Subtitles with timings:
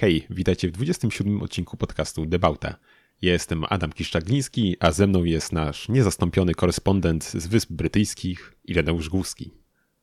[0.00, 2.74] Hej, witajcie w 27 odcinku podcastu Debauta.
[3.22, 9.50] Jestem Adam Kiszczagliński, a ze mną jest nasz niezastąpiony korespondent z Wysp Brytyjskich, Ireneusz Głuski.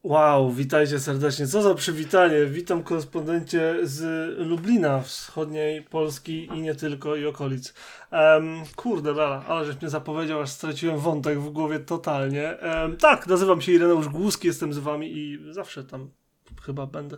[0.03, 1.47] Wow, witajcie serdecznie.
[1.47, 2.45] Co za przywitanie.
[2.45, 4.01] Witam korespondencie z
[4.37, 7.73] Lublina, wschodniej Polski i nie tylko, i okolic.
[8.11, 12.57] Um, kurde, bala, ale żeś mnie zapowiedział, aż straciłem wątek w głowie totalnie.
[12.61, 16.09] Um, tak, nazywam się Ireneusz Głuski, jestem z wami i zawsze tam
[16.61, 17.17] chyba będę.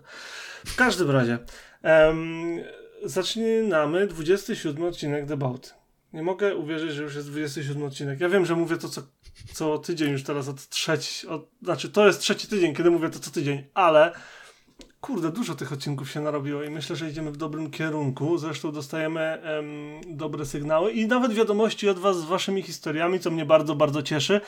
[0.65, 1.39] W każdym razie,
[1.83, 2.59] um,
[3.03, 5.73] zaczynamy 27 odcinek Debaut.
[6.13, 8.19] Nie mogę uwierzyć, że już jest 27 odcinek.
[8.19, 9.01] Ja wiem, że mówię to co,
[9.53, 13.19] co tydzień już teraz od trzeci, od, znaczy to jest trzeci tydzień, kiedy mówię to
[13.19, 14.11] co tydzień, ale
[15.01, 18.37] kurde, dużo tych odcinków się narobiło i myślę, że idziemy w dobrym kierunku.
[18.37, 23.45] Zresztą dostajemy em, dobre sygnały i nawet wiadomości od was z waszymi historiami, co mnie
[23.45, 24.41] bardzo, bardzo cieszy.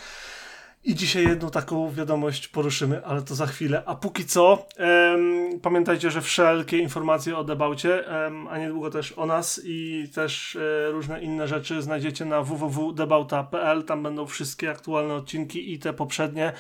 [0.84, 3.84] I dzisiaj jedną taką wiadomość poruszymy, ale to za chwilę.
[3.86, 8.04] A póki co, em, pamiętajcie, że wszelkie informacje o debaucie,
[8.50, 13.84] a niedługo też o nas i też e, różne inne rzeczy znajdziecie na www.debauta.pl.
[13.84, 16.54] Tam będą wszystkie aktualne odcinki i te poprzednie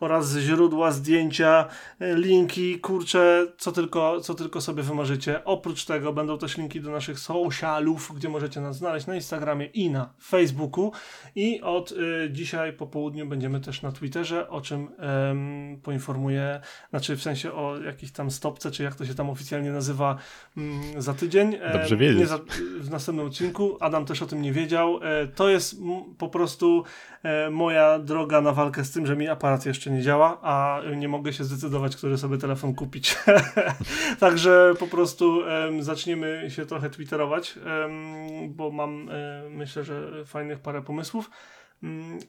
[0.00, 1.68] oraz źródła, zdjęcia,
[2.00, 5.44] e, linki, kurcze, co tylko, co tylko sobie wymarzycie.
[5.44, 9.90] Oprócz tego będą też linki do naszych socialów, gdzie możecie nas znaleźć na Instagramie i
[9.90, 10.92] na Facebooku.
[11.34, 17.16] I od y, dzisiaj po południu będziemy też na Twitterze, o czym em, poinformuję, znaczy
[17.16, 20.16] w sensie o jakiejś tam stopce, czy jak to się tam oficjalnie nazywa
[20.56, 21.56] mm, za tydzień.
[21.72, 22.18] Dobrze wiedzieć.
[22.18, 22.38] Nie za,
[22.80, 23.76] w następnym odcinku.
[23.80, 25.00] Adam też o tym nie wiedział.
[25.02, 26.84] E, to jest m, po prostu
[27.22, 31.08] e, moja droga na walkę z tym, że mi aparat jeszcze nie działa, a nie
[31.08, 33.16] mogę się zdecydować, który sobie telefon kupić.
[34.20, 40.58] Także po prostu em, zaczniemy się trochę twitterować, em, bo mam e, myślę, że fajnych
[40.58, 41.30] parę pomysłów.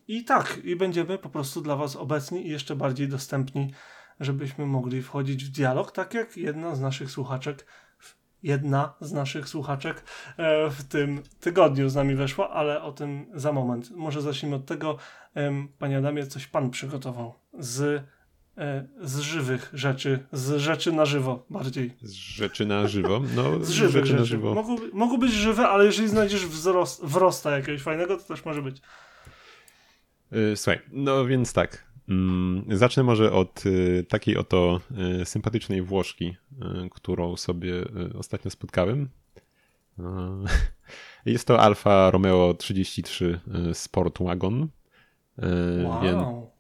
[0.08, 3.74] I tak, i będziemy po prostu dla Was obecni i jeszcze bardziej dostępni,
[4.20, 7.66] żebyśmy mogli wchodzić w dialog, tak jak jedna z naszych słuchaczek,
[8.44, 10.04] jedna z naszych słuchaczek
[10.38, 13.92] e, w tym tygodniu z nami weszła, ale o tym za moment.
[13.92, 14.98] Może zacznijmy od tego,
[15.80, 18.04] Panie Adamie, coś Pan przygotował z,
[18.58, 21.94] e, z żywych rzeczy, z rzeczy na żywo bardziej.
[22.02, 23.22] Z rzeczy na żywo.
[23.36, 24.20] No, Z żywych rzeczy rzeczy.
[24.20, 24.54] na żywo.
[24.54, 28.82] Mogą, mogą być żywe, ale jeżeli znajdziesz wzrost, wrosta jakiegoś fajnego, to też może być.
[30.36, 31.88] Y, Słuchaj, no więc tak.
[32.10, 34.82] Mm, Zacznę może od y, takiej oto
[35.22, 36.36] y, sympatycznej Włoszki,
[36.92, 37.74] którą sobie
[38.20, 39.10] ostatnio spotkałem.
[41.26, 43.40] Jest to Alfa Romeo 33
[43.70, 44.68] y, Sport Wagon.
[45.84, 46.52] Wow.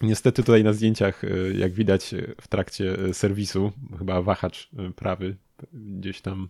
[0.00, 1.22] niestety tutaj na zdjęciach,
[1.54, 5.36] jak widać w trakcie serwisu, chyba wahacz prawy,
[5.72, 6.48] gdzieś tam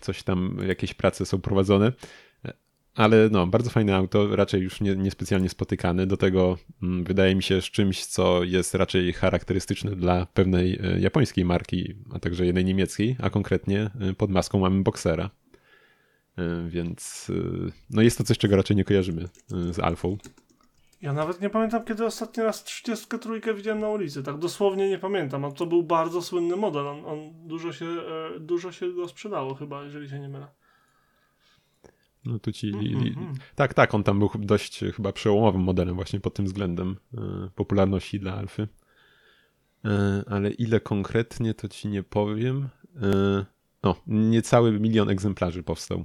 [0.00, 1.92] coś tam, jakieś prace są prowadzone.
[2.98, 6.06] Ale no, bardzo fajne auto, raczej już nie, niespecjalnie spotykane.
[6.06, 11.00] Do tego mm, wydaje mi się z czymś, co jest raczej charakterystyczne dla pewnej e,
[11.00, 15.30] japońskiej marki, a także jednej niemieckiej, a konkretnie e, pod maską mamy Boxera.
[16.38, 17.32] E, Więc
[17.90, 20.16] no jest to coś, czego raczej nie kojarzymy z Alfą.
[21.02, 24.22] Ja nawet nie pamiętam, kiedy ostatni raz 33 widziałem na ulicy.
[24.22, 25.44] Tak dosłownie nie pamiętam.
[25.44, 26.86] A to był bardzo słynny model.
[26.86, 27.86] On, on dużo, się,
[28.40, 30.46] dużo się go sprzedało chyba, jeżeli się nie mylę.
[32.28, 32.68] No tu ci.
[32.68, 33.34] Mhm.
[33.54, 37.20] Tak, tak, on tam był dość e, chyba przełomowym modelem właśnie pod tym względem e,
[37.54, 38.68] popularności dla Alfy.
[39.84, 42.68] E, Ale ile konkretnie to ci nie powiem.
[43.02, 43.44] E,
[43.82, 46.04] No, niecały milion egzemplarzy powstał.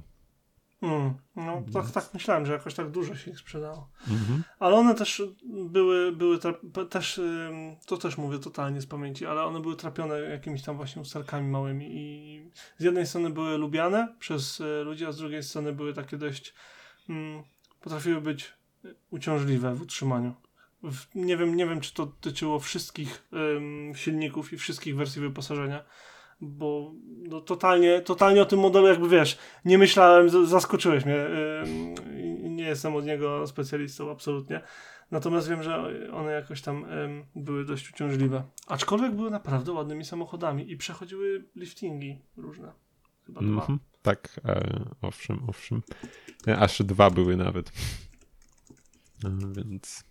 [0.84, 3.88] Mm, no tak, tak myślałem, że jakoś tak dużo się ich sprzedało.
[4.10, 4.44] Mhm.
[4.58, 6.38] Ale one też były, były
[6.90, 7.20] też,
[7.86, 11.88] to też mówię totalnie z pamięci, ale one były trapione jakimiś tam właśnie usterkami małymi
[11.90, 16.16] i z jednej strony były lubiane przez y, ludzi, a z drugiej strony były takie
[16.16, 16.54] dość,
[17.08, 17.42] mm,
[17.80, 18.52] potrafiły być
[19.10, 20.34] uciążliwe w utrzymaniu.
[20.82, 25.84] W, nie, wiem, nie wiem, czy to dotyczyło wszystkich ym, silników i wszystkich wersji wyposażenia,
[26.40, 26.92] bo
[27.28, 31.26] no, totalnie, totalnie o tym modelu jakby wiesz, nie myślałem, zaskoczyłeś mnie.
[32.44, 34.60] i Nie jestem od niego specjalistą, absolutnie.
[35.10, 36.86] Natomiast wiem, że one jakoś tam
[37.36, 38.42] były dość uciążliwe.
[38.66, 42.72] Aczkolwiek były naprawdę ładnymi samochodami i przechodziły liftingi różne.
[43.26, 43.50] Chyba dwa.
[43.50, 43.78] Mhm.
[44.02, 45.82] Tak, e, owszem, owszem.
[46.46, 47.72] E, Aż dwa były nawet.
[49.24, 50.04] E, Więc,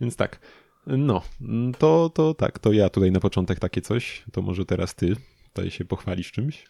[0.00, 0.40] więc tak.
[0.86, 1.22] No,
[1.78, 4.24] to, to tak, to ja tutaj na początek takie coś.
[4.32, 5.16] To może teraz ty
[5.56, 6.64] tutaj się pochwalisz czymś.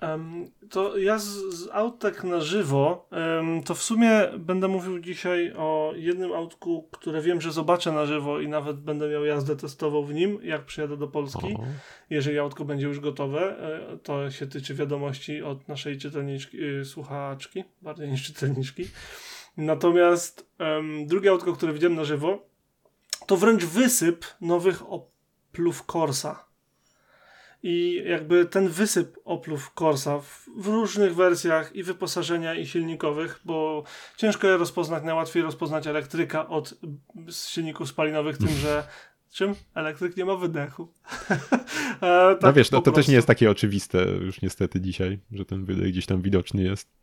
[0.00, 5.52] Em, to ja z, z autek na żywo, em, to w sumie będę mówił dzisiaj
[5.56, 10.04] o jednym autku, które wiem, że zobaczę na żywo i nawet będę miał jazdę testową
[10.04, 11.54] w nim, jak przyjadę do Polski.
[11.54, 11.64] O,
[12.10, 13.40] jeżeli autko będzie już gotowe.
[13.92, 18.84] e, To się tyczy wiadomości od naszej czytelniczki, y, słuchaczki, bardziej niż czytelniczki.
[19.56, 22.46] Natomiast em, drugie autko, które widziałem na żywo,
[23.26, 26.51] to wręcz wysyp nowych Oplów Corsa.
[27.62, 33.84] I jakby ten wysyp Oplów Corsa w, w, różnych wersjach i wyposażenia i silnikowych, bo
[34.16, 36.74] ciężko je rozpoznać, najłatwiej rozpoznać elektryka od
[37.30, 38.86] silników spalinowych, tym, że
[39.34, 39.54] czym?
[39.74, 40.88] Elektryk nie ma wydechu.
[41.30, 45.44] e, tak no wiesz, no, to też nie jest takie oczywiste już niestety dzisiaj, że
[45.44, 47.01] ten wydech gdzieś tam widoczny jest.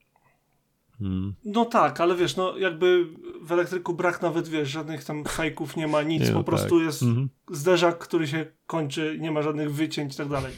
[0.99, 1.33] Hmm.
[1.45, 3.05] No tak, ale wiesz, no jakby
[3.41, 6.77] w elektryku brak nawet, wiesz, żadnych tam fajków nie ma, nic, nie, po no prostu
[6.77, 6.85] tak.
[6.85, 7.29] jest mhm.
[7.51, 10.53] zderzak, który się kończy, nie ma żadnych wycięć i tak dalej.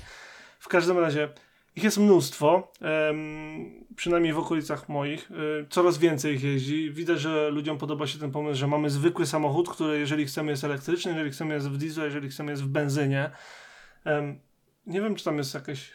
[0.59, 1.29] W każdym razie,
[1.75, 6.91] ich jest mnóstwo, um, przynajmniej w okolicach moich, y, coraz więcej ich jeździ.
[6.91, 10.63] Widać, że ludziom podoba się ten pomysł, że mamy zwykły samochód, który jeżeli chcemy jest
[10.63, 13.31] elektryczny, jeżeli chcemy jest w dieslu, jeżeli chcemy jest w benzynie.
[14.05, 14.39] Um,
[14.85, 15.91] nie wiem, czy tam jest jakiś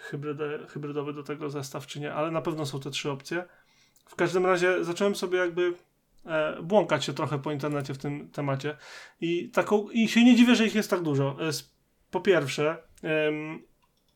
[0.69, 3.44] hybrydowy do tego zestaw, czy nie, ale na pewno są te trzy opcje.
[4.06, 5.75] W każdym razie zacząłem sobie jakby
[6.26, 8.76] e, błąkać się trochę po internecie w tym temacie
[9.20, 11.37] i taką i się nie dziwię, że ich jest tak dużo.
[11.41, 11.50] E,
[12.11, 12.76] po pierwsze,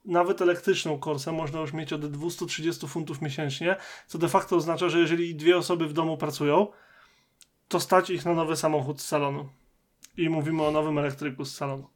[0.04, 3.76] nawet elektryczną Corsę można już mieć od 230 funtów miesięcznie,
[4.06, 6.66] co de facto oznacza, że jeżeli dwie osoby w domu pracują,
[7.68, 9.48] to stać ich na nowy samochód z salonu.
[10.16, 11.88] I mówimy o nowym elektryku z salonu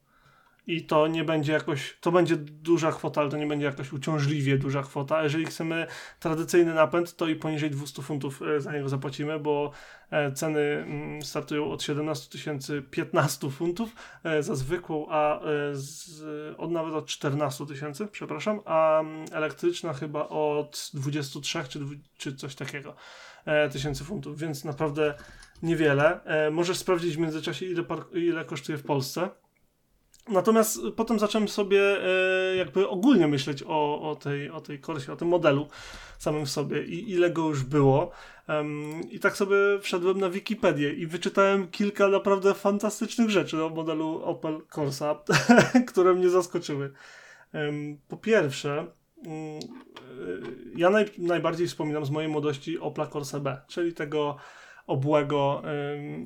[0.66, 4.58] i to nie będzie jakoś, to będzie duża kwota, ale to nie będzie jakoś uciążliwie
[4.58, 5.22] duża kwota.
[5.22, 5.87] Jeżeli chcemy
[6.20, 9.70] tradycyjny napęd, to i poniżej 200 funtów e, za niego zapłacimy, bo
[10.11, 15.40] e, ceny mm, startują od 17 tysięcy 15 funtów e, za zwykłą, a
[15.72, 16.22] z,
[16.58, 21.81] od nawet od 14 tysięcy, przepraszam, a mm, elektryczna chyba od 23 czy,
[22.19, 22.94] czy coś takiego
[23.72, 25.14] tysięcy funtów, więc naprawdę
[25.62, 26.20] niewiele.
[26.52, 29.31] Możesz sprawdzić w międzyczasie, ile, ile kosztuje w Polsce
[30.29, 35.17] Natomiast potem zacząłem sobie e, jakby ogólnie myśleć o, o, tej, o tej korsie, o
[35.17, 35.69] tym modelu
[36.19, 38.11] samym w sobie i ile go już było.
[39.11, 44.61] I tak sobie wszedłem na Wikipedię i wyczytałem kilka naprawdę fantastycznych rzeczy o modelu Opel
[44.75, 45.19] Corsa,
[45.88, 46.93] które mnie zaskoczyły.
[48.09, 48.87] po pierwsze,
[49.26, 49.61] mm, e,
[50.76, 54.37] ja naj, najbardziej wspominam z mojej młodości Opla Corsa B, czyli tego
[54.86, 55.62] obłego.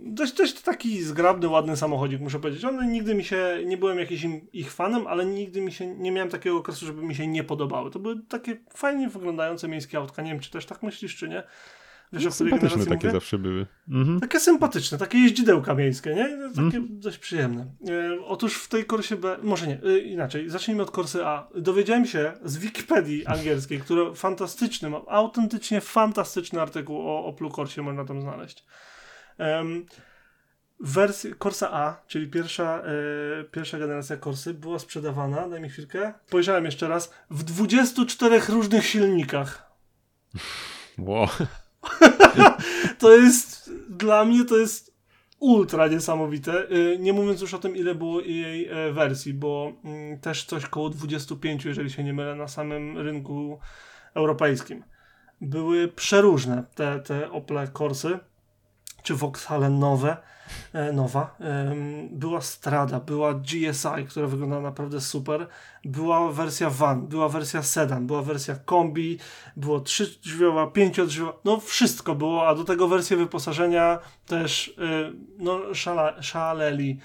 [0.02, 2.64] Dość, dość taki zgrabny, ładny samochodzik, muszę powiedzieć.
[2.64, 6.30] On nigdy mi się, nie byłem jakimś ich fanem, ale nigdy mi się, nie miałem
[6.30, 7.90] takiego okresu, żeby mi się nie podobały.
[7.90, 10.22] To były takie fajnie wyglądające miejskie autka.
[10.22, 11.42] Nie wiem, czy też tak myślisz, czy nie.
[12.12, 13.10] Wiesz, no, sympatyczne takie mówię?
[13.10, 13.66] zawsze były.
[13.88, 14.20] Mhm.
[14.20, 16.28] Takie sympatyczne, takie jeździdełka miejskie, nie?
[16.48, 17.00] Takie mhm.
[17.00, 17.66] dość przyjemne.
[17.88, 21.48] E, otóż w tej Korsie B, może nie, e, inaczej, zacznijmy od Korsy A.
[21.54, 28.20] Dowiedziałem się z Wikipedii angielskiej, która fantastyczny, autentycznie fantastyczny artykuł o Oplu Corsie można tam
[28.20, 28.64] znaleźć.
[29.38, 29.86] Um,
[30.80, 36.64] wersja Corsa A, czyli pierwsza, e, pierwsza generacja Corsy, była sprzedawana, daj mi chwilkę, spojrzałem
[36.64, 39.72] jeszcze raz, w 24 różnych silnikach.
[40.98, 41.28] Wow.
[42.98, 44.94] to jest, dla mnie to jest
[45.38, 46.70] ultra niesamowite.
[46.70, 50.66] Y, nie mówiąc już o tym, ile było jej e, wersji, bo mm, też coś
[50.66, 53.58] koło 25, jeżeli się nie mylę, na samym rynku
[54.14, 54.84] europejskim.
[55.40, 58.18] Były przeróżne te, te Opel Corsy,
[59.02, 60.16] czy Vauxhall nowe
[60.92, 61.36] nowa.
[62.10, 65.46] Była Strada, była GSI, która wyglądała naprawdę super.
[65.84, 69.18] Była wersja van, była wersja sedan, była wersja kombi,
[69.56, 76.22] było trzydrzwiowa, pięciodrzwiowa, no wszystko było, a do tego wersje wyposażenia też e, no szala,
[76.22, 76.98] szaleli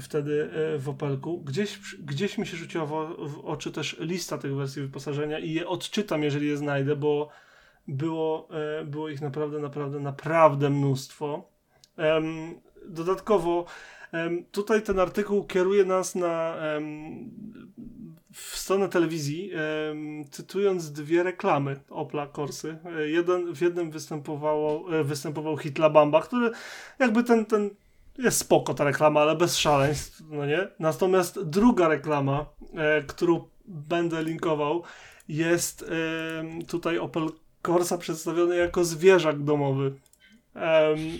[0.00, 1.40] wtedy e, w Opelku.
[1.40, 6.22] Gdzieś, gdzieś mi się rzuciła w oczy też lista tych wersji wyposażenia i je odczytam,
[6.22, 7.28] jeżeli je znajdę, bo
[7.88, 8.48] było,
[8.84, 11.49] było ich naprawdę, naprawdę, naprawdę mnóstwo.
[12.86, 13.64] Dodatkowo
[14.52, 16.56] tutaj ten artykuł kieruje nas na
[18.32, 19.50] w stronę telewizji,
[20.30, 22.78] cytując dwie reklamy Opla Corsy.
[23.04, 26.50] Jeden, w jednym e, występował Hitla Bamba, który
[26.98, 27.70] jakby ten, ten
[28.18, 30.68] jest spoko ta reklama, ale bez szaleństw, no nie?
[30.78, 34.82] Natomiast druga reklama, e, którą będę linkował,
[35.28, 35.84] jest
[36.68, 37.28] tutaj Opel
[37.66, 39.94] Corsa przedstawiony jako zwierzak domowy.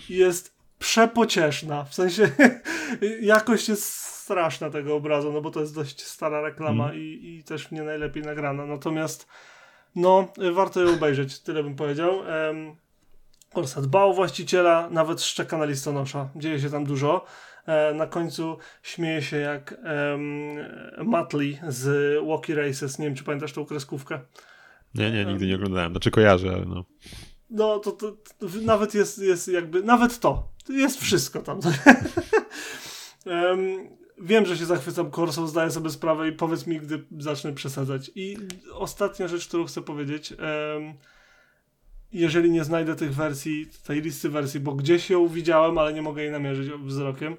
[0.09, 1.85] jest przepocieszna.
[1.85, 2.31] W sensie
[3.23, 6.97] jakość jest straszna tego obrazu, no bo to jest dość stara reklama mm.
[6.97, 8.67] i, i też nie najlepiej nagrana.
[8.67, 9.29] Natomiast
[9.95, 12.19] no, warto ją obejrzeć, tyle bym powiedział.
[12.19, 12.77] Um,
[13.93, 16.29] o właściciela, nawet szczeka na listonosza.
[16.37, 17.25] Dzieje się tam dużo.
[17.67, 20.57] E, na końcu śmieje się jak um,
[21.09, 22.99] Matley z Walkie Races.
[22.99, 24.21] Nie wiem, czy pamiętasz tą kreskówkę.
[24.95, 25.93] Nie, nie, nigdy nie oglądałem.
[25.93, 26.85] Znaczy kojarzę, ale no.
[27.51, 31.61] No, to, to, to, nawet jest, jest jakby, nawet to, jest wszystko tam.
[33.27, 33.89] um,
[34.19, 38.11] wiem, że się zachwycam Corsą, zdaję sobie sprawę i powiedz mi, gdy zacznę przesadzać.
[38.15, 38.37] I
[38.73, 40.95] ostatnia rzecz, którą chcę powiedzieć, um,
[42.13, 46.23] jeżeli nie znajdę tych wersji, tej listy wersji, bo gdzieś ją widziałem, ale nie mogę
[46.23, 47.37] jej namierzyć wzrokiem,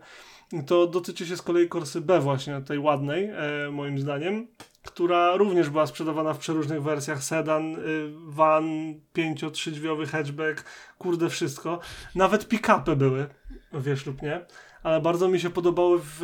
[0.68, 4.48] to dotyczy się z kolei Corsy B właśnie, tej ładnej, e, moim zdaniem,
[4.84, 7.80] która również była sprzedawana w przeróżnych wersjach, sedan, y,
[8.26, 8.66] van,
[9.14, 10.66] pięcio, trzydźwiowy hatchback,
[10.98, 11.80] kurde wszystko.
[12.16, 13.28] Nawet pick-upy były,
[13.74, 14.46] wiesz lub nie,
[14.84, 16.22] ale bardzo mi się podobały w,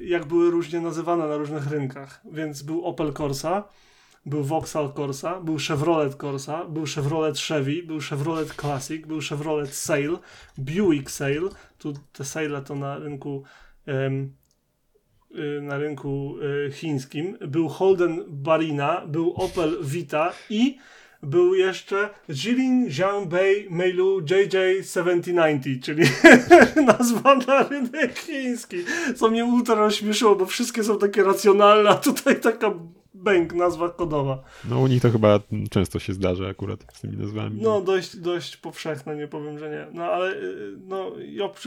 [0.00, 3.64] jak były różnie nazywane na różnych rynkach, więc był Opel Corsa,
[4.26, 10.18] był Vauxhall Corsa, był Chevrolet Corsa, był Chevrolet Chevy, był Chevrolet Classic, był Chevrolet Sail,
[10.58, 13.44] Buick Sail, tu te Saile to na rynku
[15.34, 20.78] Y, na rynku y, chińskim, był Holden Barina, był Opel Vita i
[21.22, 26.04] był jeszcze Jilin Jiangbei Meilu JJ7090, czyli
[26.86, 28.76] nazwa na rynek chiński,
[29.16, 32.74] co mnie ultra rozśmieszyło, bo wszystkie są takie racjonalne, a tutaj taka
[33.14, 34.42] bęk, nazwa kodowa.
[34.64, 35.40] No u nich to chyba
[35.70, 37.62] często się zdarza akurat z tymi nazwami.
[37.62, 39.86] No dość, dość powszechne, nie powiem, że nie.
[39.92, 41.12] No ale y, no,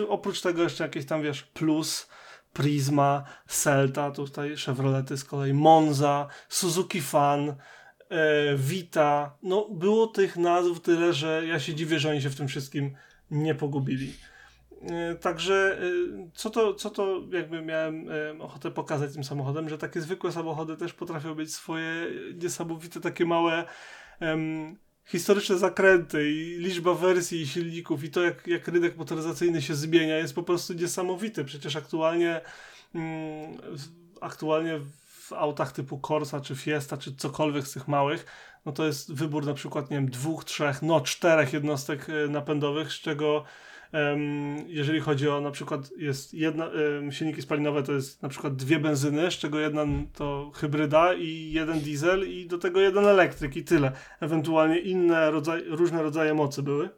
[0.07, 2.07] oprócz tego jeszcze jakieś tam, wiesz, plus
[2.53, 7.55] Prisma, Celta, tutaj Chevrolety z kolei, Monza, Suzuki Fan, e,
[8.55, 9.37] Vita.
[9.43, 12.95] No, było tych nazw tyle, że ja się dziwię, że oni się w tym wszystkim
[13.31, 14.13] nie pogubili.
[14.81, 19.77] E, także e, co to, co to jakby miałem e, ochotę pokazać tym samochodem, że
[19.77, 22.07] takie zwykłe samochody też potrafią być swoje
[22.43, 23.65] niesamowite takie małe
[25.05, 30.17] historyczne zakręty i liczba wersji i silników i to jak, jak rynek motoryzacyjny się zmienia
[30.17, 31.45] jest po prostu niesamowity.
[31.45, 32.41] Przecież aktualnie
[32.95, 33.57] mm,
[34.21, 34.79] aktualnie
[35.27, 38.25] w autach typu Corsa czy Fiesta czy cokolwiek z tych małych,
[38.65, 42.99] no to jest wybór na przykład, nie wiem, dwóch, trzech, no czterech jednostek napędowych, z
[42.99, 43.45] czego
[44.67, 46.69] jeżeli chodzi o na przykład jest jedna,
[47.09, 51.79] silniki spalinowe to jest na przykład dwie benzyny, z czego jedna to hybryda i jeden
[51.79, 53.91] diesel i do tego jeden elektryk i tyle.
[54.19, 56.89] Ewentualnie inne rodzaj, różne rodzaje mocy były.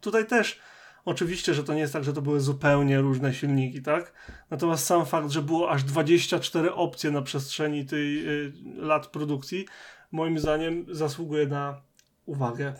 [0.00, 0.60] Tutaj też
[1.06, 4.12] Oczywiście, że to nie jest tak, że to były zupełnie różne silniki, tak?
[4.50, 9.66] Natomiast sam fakt, że było aż 24 opcje na przestrzeni tej y, lat produkcji,
[10.12, 11.80] moim zdaniem zasługuje na
[12.24, 12.74] uwagę.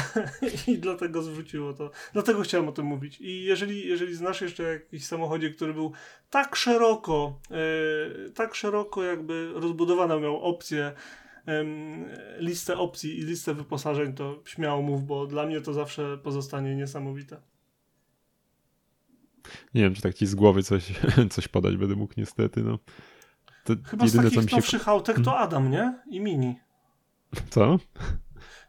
[0.68, 1.90] I dlatego zwróciło to.
[2.12, 3.20] Dlatego chciałem o tym mówić.
[3.20, 5.92] I jeżeli, jeżeli znasz jeszcze jakiś samochodzie, który był
[6.30, 10.92] tak szeroko, e, tak szeroko jakby rozbudowany, miał opcje,
[11.48, 11.64] e,
[12.38, 17.40] listę opcji i listę wyposażeń, to śmiało mów, bo dla mnie to zawsze pozostanie niesamowite.
[19.74, 20.92] Nie wiem, czy tak ci z głowy coś,
[21.30, 22.78] coś podać będę mógł niestety, no.
[23.64, 24.90] To Chyba jedyne, z takich co mi się...
[24.90, 25.42] autek to hmm?
[25.42, 26.02] Adam, nie?
[26.10, 26.54] I Mini.
[27.50, 27.78] Co?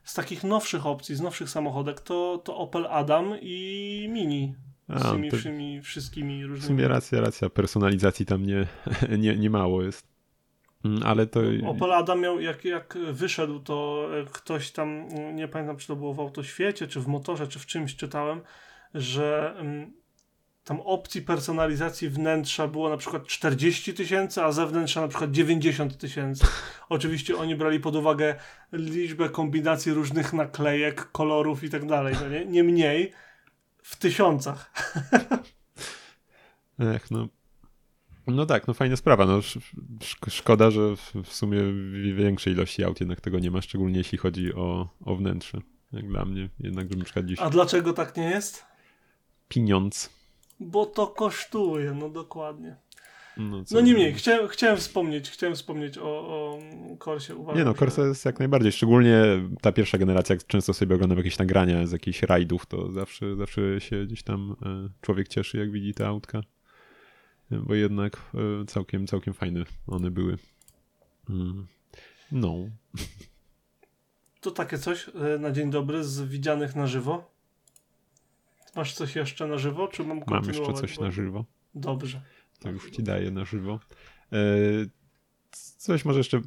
[0.03, 4.55] Z takich nowszych opcji, z nowszych samochodek, to, to Opel Adam i Mini.
[4.89, 5.37] Z tymi to...
[5.83, 6.61] wszystkimi różnymi.
[6.61, 7.49] W sumie racja, racja.
[7.49, 8.67] Personalizacji tam nie,
[9.23, 10.07] nie, nie mało jest.
[10.85, 11.39] Mm, ale to.
[11.67, 16.19] Opel Adam miał, jak, jak wyszedł, to ktoś tam, nie pamiętam, czy to było w
[16.19, 18.41] autoświecie, czy w motorze, czy w czymś czytałem,
[18.93, 19.93] że mm,
[20.63, 26.45] tam opcji personalizacji wnętrza było na przykład 40 tysięcy, a zewnętrza na przykład 90 tysięcy.
[26.89, 28.35] Oczywiście oni brali pod uwagę
[28.71, 32.45] liczbę kombinacji różnych naklejek, kolorów i tak dalej, no nie?
[32.45, 33.11] nie mniej
[33.83, 34.73] w tysiącach.
[36.79, 37.27] Ech, no.
[38.27, 39.25] No tak, no fajna sprawa.
[39.25, 39.39] No,
[40.29, 44.53] szkoda, że w sumie w większej ilości aut jednak tego nie ma, szczególnie jeśli chodzi
[44.53, 45.61] o, o wnętrze.
[45.93, 47.39] Jak dla mnie, jednak, że na przykład dziś.
[47.39, 48.65] A dlaczego tak nie jest?
[49.47, 50.22] Pieniądz.
[50.63, 52.75] Bo to kosztuje, no dokładnie.
[53.37, 56.59] No, no niemniej, chciałem, chciałem wspomnieć, chciałem wspomnieć o, o
[56.97, 57.35] Korsie.
[57.35, 58.07] Uważam, nie no, Korsa że...
[58.07, 59.23] jest jak najbardziej, szczególnie
[59.61, 63.81] ta pierwsza generacja, jak często sobie oglądam jakieś nagrania z jakichś rajdów, to zawsze, zawsze
[63.81, 66.41] się gdzieś tam e, człowiek cieszy, jak widzi te autka.
[67.51, 68.17] Bo jednak
[68.61, 70.37] e, całkiem, całkiem fajne one były.
[71.29, 71.67] Mm.
[72.31, 72.55] No.
[74.41, 77.32] To takie coś e, na dzień dobry z widzianych na żywo.
[78.75, 81.03] Masz coś jeszcze na żywo, czy mam Mam jeszcze coś bo...
[81.03, 81.45] na żywo.
[81.75, 82.21] Dobrze.
[82.59, 83.79] To już ci daję na żywo.
[84.31, 84.37] E,
[85.77, 86.41] coś może jeszcze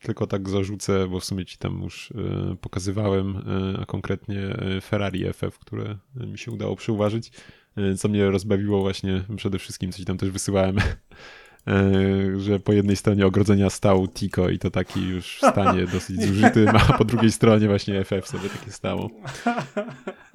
[0.00, 5.24] tylko tak zarzucę, bo w sumie ci tam już e, pokazywałem, e, a konkretnie Ferrari
[5.32, 7.32] FF, które mi się udało przyuważyć,
[7.98, 10.76] co mnie rozbawiło właśnie przede wszystkim, co ci tam też wysyłałem
[12.38, 16.68] że po jednej stronie ogrodzenia stał Tico i to taki już w stanie dosyć zużyty,
[16.68, 19.10] a po drugiej stronie właśnie FF sobie takie stało.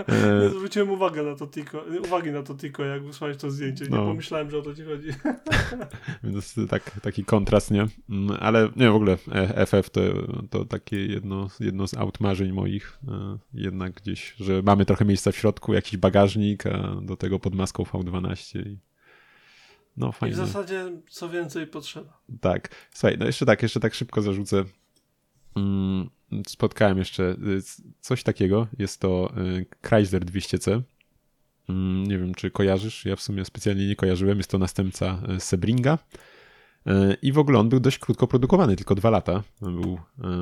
[0.08, 3.86] E, nie zwróciłem uwagę na to Tico, uwagi na to Tico, jak wysłałeś to zdjęcie.
[3.86, 4.06] Nie no.
[4.06, 5.08] pomyślałem, że o to ci chodzi.
[6.24, 7.86] Więc tak, taki kontrast, nie?
[8.10, 9.18] Mm, ale nie, w ogóle
[9.66, 10.02] FF to,
[10.50, 13.00] to takie jedno, jedno z aut marzeń moich.
[13.08, 17.56] E, jednak gdzieś, że mamy trochę miejsca w środku, jakiś bagażnik, a do tego pod
[17.56, 18.78] maską V12 i
[19.98, 20.32] no, fajnie.
[20.32, 22.22] I w zasadzie co więcej potrzeba.
[22.42, 22.70] Tak.
[22.92, 24.64] Słuchaj, no jeszcze tak, jeszcze tak szybko zarzucę.
[25.56, 26.10] Mm,
[26.48, 27.62] spotkałem jeszcze y,
[28.02, 28.68] coś takiego.
[28.80, 30.82] Jest to y, Chrysler 200C.
[31.70, 35.40] Mm, nie wiem, czy kojarzysz, ja w sumie specjalnie nie kojarzyłem, jest to następca e,
[35.40, 35.98] Sebringa.
[37.22, 40.00] I w ogóle on był dość krótko produkowany, tylko dwa lata był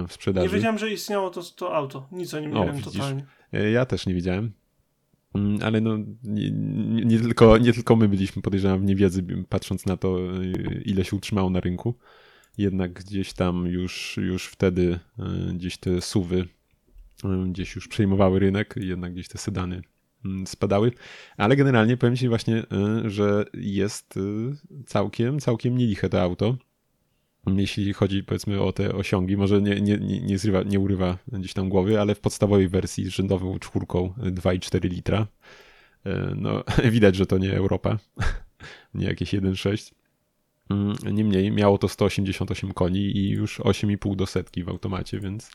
[0.07, 0.47] w sprzedaży.
[0.47, 2.07] Nie wiedziałem, że istniało to, to auto.
[2.11, 2.93] Nic o nim nie o, wiem widzisz.
[2.93, 3.25] totalnie.
[3.73, 4.51] Ja też nie wiedziałem.
[5.35, 6.51] Mm, ale no, nie,
[7.05, 10.17] nie, tylko, nie tylko my byliśmy, podejrzewam, w niewiedzy, patrząc na to,
[10.85, 11.95] ile się utrzymało na rynku.
[12.57, 14.99] Jednak gdzieś tam już, już wtedy
[15.53, 16.47] gdzieś te suwy
[17.51, 19.81] gdzieś już przejmowały rynek, jednak gdzieś te sedany
[20.25, 20.91] mm, spadały,
[21.37, 22.63] ale generalnie powiem Ci właśnie,
[23.05, 24.21] y, że jest y,
[24.85, 26.57] całkiem, całkiem nieliche to auto.
[27.47, 31.69] Jeśli chodzi powiedzmy o te osiągi, może nie, nie, nie, zrywa, nie urywa gdzieś tam
[31.69, 35.27] głowy, ale w podstawowej wersji z rzędową czwórką 2,4 litra,
[36.07, 37.99] y, no widać, że to nie Europa,
[38.93, 39.93] nie jakieś 1,6.
[40.69, 45.51] Mm, niemniej miało to 188 koni i już 8,5 do setki w automacie, więc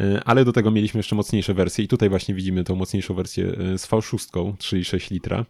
[0.00, 3.46] E, ale do tego mieliśmy jeszcze mocniejsze wersje i tutaj właśnie widzimy tą mocniejszą wersję
[3.46, 4.16] e, z V6
[4.56, 5.44] 3,6 litra, e,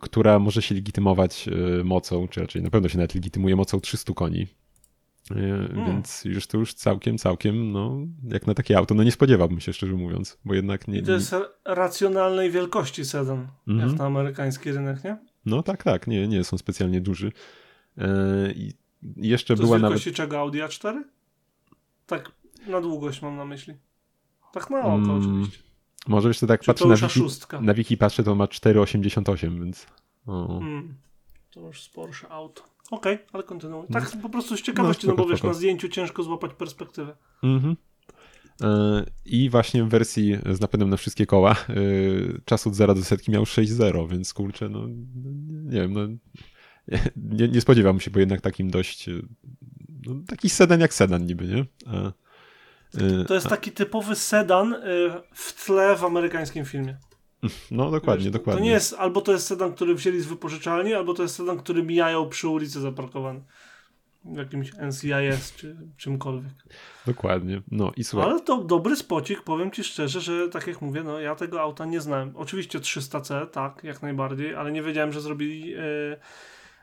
[0.00, 1.48] która może się legitymować
[1.84, 4.46] mocą, czy raczej na pewno się nawet legitymuje mocą 300 koni.
[5.28, 5.86] Hmm.
[5.86, 7.96] Więc już to już całkiem, całkiem, no,
[8.28, 10.98] jak na takie auto, no nie spodziewałbym się, szczerze mówiąc, bo jednak nie...
[10.98, 13.88] I to jest racjonalnej wielkości sedan, mm-hmm.
[13.88, 15.16] jak na amerykański rynek, nie?
[15.46, 17.32] No tak, tak, nie, nie są specjalnie duży.
[18.54, 18.72] I
[19.16, 19.90] jeszcze to była nawet...
[19.90, 21.02] wielkości czego, Audi A4?
[22.06, 22.32] Tak
[22.66, 23.74] na długość mam na myśli.
[24.52, 25.58] Tak na oko mm, oczywiście.
[26.08, 27.20] Może jeszcze tak patrzę na wiki,
[27.60, 29.86] na wiki patrzę, to ma 4,88, więc...
[30.28, 30.94] Mm,
[31.50, 32.62] to już sporsze auto.
[32.90, 33.86] Okej, okay, ale kontynuuj.
[33.92, 34.20] Tak no.
[34.20, 37.16] po prostu z ciekawości, no, no bo wiesz, na zdjęciu ciężko złapać perspektywę.
[37.42, 37.76] Mhm.
[38.62, 41.74] E, I właśnie w wersji z napędem na wszystkie koła e,
[42.44, 44.86] czas od 0 do setki miał 6,0, więc kurczę, no
[45.48, 46.00] nie wiem, no
[47.38, 49.12] nie, nie spodziewam się, bo jednak takim dość e,
[50.06, 51.66] no, taki sedan jak sedan niby, nie?
[51.86, 52.12] A,
[53.28, 54.78] to jest taki typowy sedan y,
[55.34, 56.96] w tle w amerykańskim filmie.
[57.70, 58.60] No dokładnie, Wiesz, dokładnie.
[58.60, 61.58] To nie jest, albo to jest sedan, który wzięli z wypożyczalni, albo to jest sedan,
[61.58, 63.40] który mijają przy ulicy zaparkowany.
[64.24, 66.52] W jakimś NCIS czy czymkolwiek.
[67.06, 67.62] Dokładnie.
[67.70, 68.30] No i słuchaj.
[68.30, 71.84] Ale to dobry spocik, powiem ci szczerze, że tak jak mówię, no ja tego auta
[71.84, 72.32] nie znałem.
[72.36, 75.70] Oczywiście 300C, tak, jak najbardziej, ale nie wiedziałem, że zrobili.
[75.70, 76.16] Yy,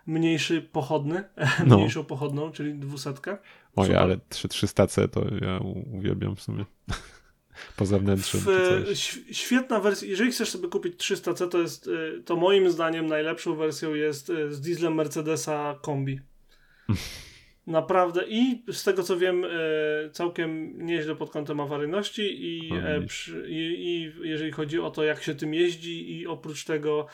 [0.09, 1.23] mniejszy pochodny,
[1.65, 1.77] no.
[1.77, 3.37] mniejszą pochodną, czyli dwusetkę.
[3.75, 5.59] Oje, ale 300C to ja
[5.93, 6.65] uwielbiam w sumie.
[7.77, 8.41] Poza wnętrzem.
[8.41, 8.97] W,
[9.31, 10.07] świetna wersja.
[10.07, 14.53] Jeżeli chcesz sobie kupić 300C, to jest, y, to moim zdaniem najlepszą wersją jest y,
[14.53, 16.19] z dieslem Mercedesa kombi.
[17.69, 23.45] Naprawdę i z tego co wiem, y, całkiem nieźle pod kątem awaryjności i, e, przy,
[23.49, 27.05] i, i jeżeli chodzi o to, jak się tym jeździ, i oprócz tego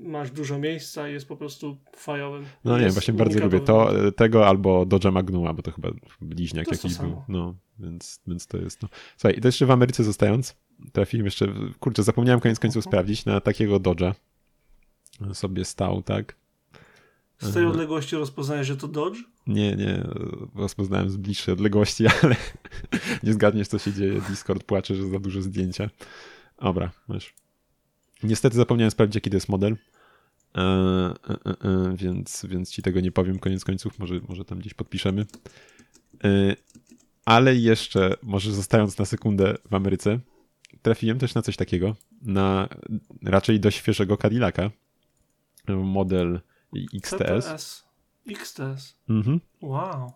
[0.00, 2.44] masz dużo miejsca i jest po prostu fajowym.
[2.64, 5.88] No nie, właśnie bardzo lubię to, tego albo Dodge Magnuma, bo to chyba
[6.20, 7.22] bliźniak jakiś był.
[7.28, 8.82] No, więc, więc to jest.
[8.82, 8.88] No.
[9.16, 10.56] Słuchaj, to jeszcze w Ameryce zostając,
[10.92, 11.46] trafiłem jeszcze,
[11.80, 12.88] kurczę, zapomniałem koniec końców uh-huh.
[12.88, 14.14] sprawdzić, na takiego Dodge'a
[15.32, 16.36] sobie stał, tak?
[17.38, 19.18] Z tej odległości rozpoznajesz, że to Dodge?
[19.46, 20.04] Nie, nie,
[20.54, 22.36] rozpoznałem z bliższej odległości, ale
[23.22, 24.20] nie zgadniesz, co się dzieje.
[24.28, 25.90] Discord płacze, że za duże zdjęcia.
[26.62, 27.34] Dobra, masz.
[28.22, 29.76] Niestety zapomniałem sprawdzić, jaki to jest model.
[30.54, 34.58] E, e, e, e, więc, więc ci tego nie powiem koniec końców, może, może tam
[34.58, 35.26] gdzieś podpiszemy.
[36.24, 36.56] E,
[37.24, 40.18] ale jeszcze, może zostając na sekundę w Ameryce,
[40.82, 42.68] trafiłem też na coś takiego, na
[43.22, 44.70] raczej dość świeżego Cadillaca,
[45.68, 46.40] model
[46.94, 47.85] XTS.
[48.28, 48.96] XTS.
[49.08, 49.40] Mhm.
[49.62, 50.12] Wow.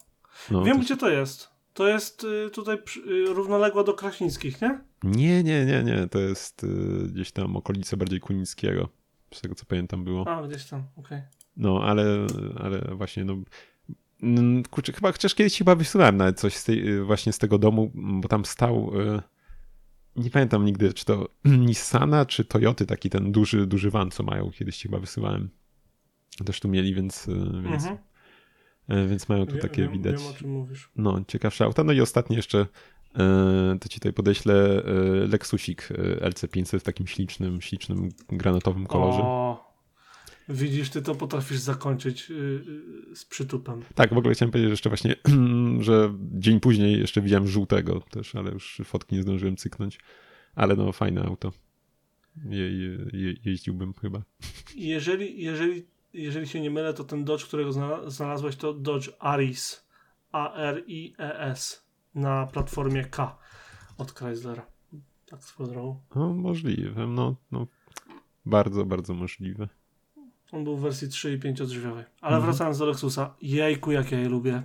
[0.51, 0.83] No, Wiem, to...
[0.83, 1.51] gdzie to jest.
[1.75, 4.81] To jest y, tutaj y, równoległa do Kraśnickich, nie?
[5.03, 6.09] Nie, nie, nie, nie.
[6.09, 8.89] To jest y, gdzieś tam okolice bardziej Kunickiego.
[9.35, 10.29] Z tego co pamiętam było.
[10.29, 11.19] A, gdzieś tam, okej.
[11.19, 11.23] Okay.
[11.57, 13.37] No, ale, ale właśnie, no.
[14.71, 18.29] Kurczę, chyba chociaż kiedyś chyba wysyłałem nawet coś z tej, właśnie z tego domu, bo
[18.29, 18.93] tam stał.
[20.17, 21.29] Nie pamiętam nigdy, czy to
[21.69, 24.51] Nissana, czy Toyoty, taki ten duży, duży van, co mają.
[24.51, 25.51] Kiedyś chyba wysyłałem.
[26.45, 27.27] Też tu mieli, więc,
[27.63, 27.99] więc mhm.
[28.91, 30.23] E, więc mają tu takie wiem, widać.
[30.23, 30.91] Wiem, o czym mówisz.
[30.97, 31.85] No, ciekawsze auta.
[31.85, 32.67] No i ostatnie jeszcze
[33.19, 34.93] e, to ci tutaj podeślę e,
[35.27, 35.89] Lexusik
[36.21, 39.19] LC500 w takim ślicznym, ślicznym granatowym kolorze.
[39.23, 39.75] O,
[40.49, 42.33] widzisz, ty to potrafisz zakończyć
[43.15, 43.83] z przytupem.
[43.95, 45.15] Tak, w ogóle chciałem powiedzieć jeszcze właśnie,
[45.81, 49.99] że dzień później jeszcze widziałem żółtego też, ale już fotki nie zdążyłem cyknąć.
[50.55, 51.53] Ale no, fajne auto.
[52.45, 54.23] Je, je, je, jeździłbym chyba.
[54.77, 57.73] Jeżeli, jeżeli jeżeli się nie mylę, to ten Dodge, którego
[58.11, 59.91] znalazłeś, to Dodge Aris.
[60.33, 61.87] A-R-I-E-S.
[62.15, 63.39] Na platformie K
[63.99, 64.67] od Chryslera.
[65.27, 66.01] Tak swoją drogą.
[66.15, 67.07] No, możliwe.
[67.07, 67.67] No, no,
[68.47, 69.69] bardzo, bardzo możliwe.
[70.53, 72.05] On był w wersji 3 i 5 drzwiowej.
[72.21, 72.43] Ale mhm.
[72.43, 74.63] wracając do Lexusa, jejku, jak ja je lubię.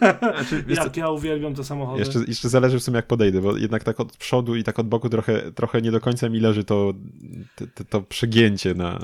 [0.18, 1.98] Znaczy, jak ja uwielbiam te samochody.
[1.98, 4.88] Jeszcze, jeszcze zależy w sumie jak podejdę, bo jednak tak od przodu i tak od
[4.88, 6.94] boku trochę, trochę nie do końca mi leży to,
[7.74, 8.98] to, to przegięcie na,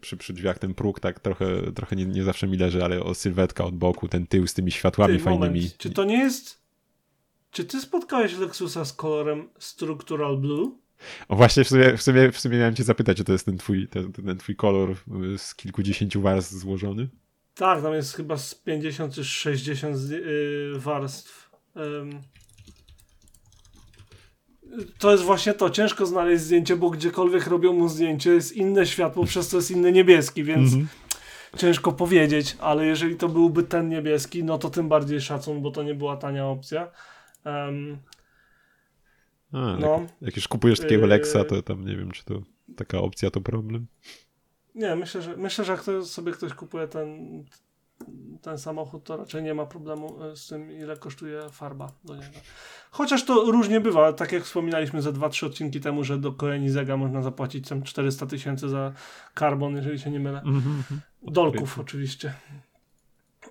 [0.00, 3.14] przy, przy drzwiach, ten próg tak trochę, trochę nie, nie zawsze mi leży, ale o
[3.14, 5.60] sylwetka od boku, ten tył z tymi światłami ty, fajnymi.
[5.60, 5.76] Moment.
[5.76, 6.60] Czy to nie jest...
[7.50, 10.70] Czy ty spotkałeś Lexusa z kolorem Structural Blue?
[11.28, 13.58] O właśnie, w sumie, w sumie, w sumie miałem cię zapytać, czy to jest ten
[13.58, 14.96] twój, ten, ten twój kolor
[15.36, 17.08] z kilkudziesięciu warstw złożony?
[17.54, 21.50] Tak, tam jest chyba z 50 czy 60 yy, warstw.
[24.98, 29.24] to jest właśnie to, ciężko znaleźć zdjęcie, bo gdziekolwiek robią mu zdjęcie jest inne światło,
[29.24, 31.58] przez to jest inny niebieski, więc mm -hmm.
[31.58, 35.82] ciężko powiedzieć, ale jeżeli to byłby ten niebieski, no to tym bardziej szacun, bo to
[35.82, 36.90] nie była tania opcja.
[37.44, 37.98] Um,
[39.52, 40.00] A, no.
[40.00, 42.42] jak, jak, już kupujesz takiego Lexa, to tam nie wiem, czy to
[42.76, 43.86] taka opcja to problem.
[44.74, 47.44] Nie, myślę, że myślę, że jak sobie ktoś kupuje ten,
[48.42, 52.38] ten samochód, to raczej nie ma problemu e, z tym, ile kosztuje farba do niego.
[52.90, 57.22] Chociaż to różnie bywa, tak jak wspominaliśmy ze 2-3 odcinki temu, że do Koenizega można
[57.22, 58.92] zapłacić tam 400 tysięcy za
[59.34, 60.42] karbon, jeżeli się nie mylę.
[60.44, 60.96] Mm -hmm.
[61.22, 62.34] Dolków oczywiście.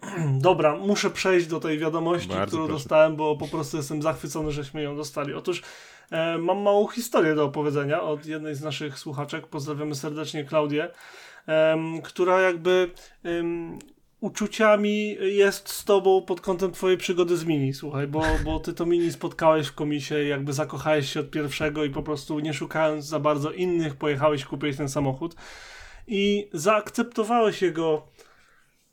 [0.42, 2.84] Dobra, muszę przejść do tej wiadomości, Bardzo którą proszę.
[2.84, 5.34] dostałem, bo po prostu jestem zachwycony, żeśmy ją dostali.
[5.34, 5.62] Otóż
[6.12, 9.48] e, mam małą historię do opowiedzenia od jednej z naszych słuchaczek.
[9.48, 10.90] Pozdrawiamy serdecznie Klaudię,
[11.48, 12.92] e, która jakby
[13.26, 13.30] e,
[14.20, 18.86] uczuciami jest z tobą pod kątem twojej przygody z Mini, słuchaj, bo, bo ty to
[18.86, 23.20] Mini spotkałeś w komisie, jakby zakochałeś się od pierwszego i po prostu nie szukając za
[23.20, 25.36] bardzo innych pojechałeś kupić ten samochód
[26.08, 28.08] i zaakceptowałeś jego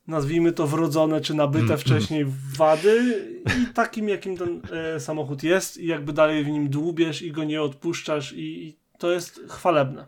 [0.09, 5.77] nazwijmy to wrodzone czy nabyte mm, wcześniej wady i takim jakim ten e, samochód jest
[5.77, 10.07] i jakby dalej w nim dłubiesz i go nie odpuszczasz i, i to jest chwalebne.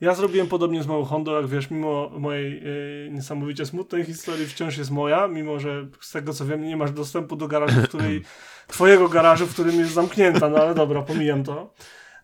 [0.00, 4.78] ja zrobiłem podobnie z małą Hondą, jak wiesz, mimo mojej e, niesamowicie smutnej historii wciąż
[4.78, 8.22] jest moja, mimo że z tego co wiem nie masz dostępu do garażu, w której
[8.68, 11.74] twojego garażu, w którym jest zamknięta, no ale dobra, pomijam to.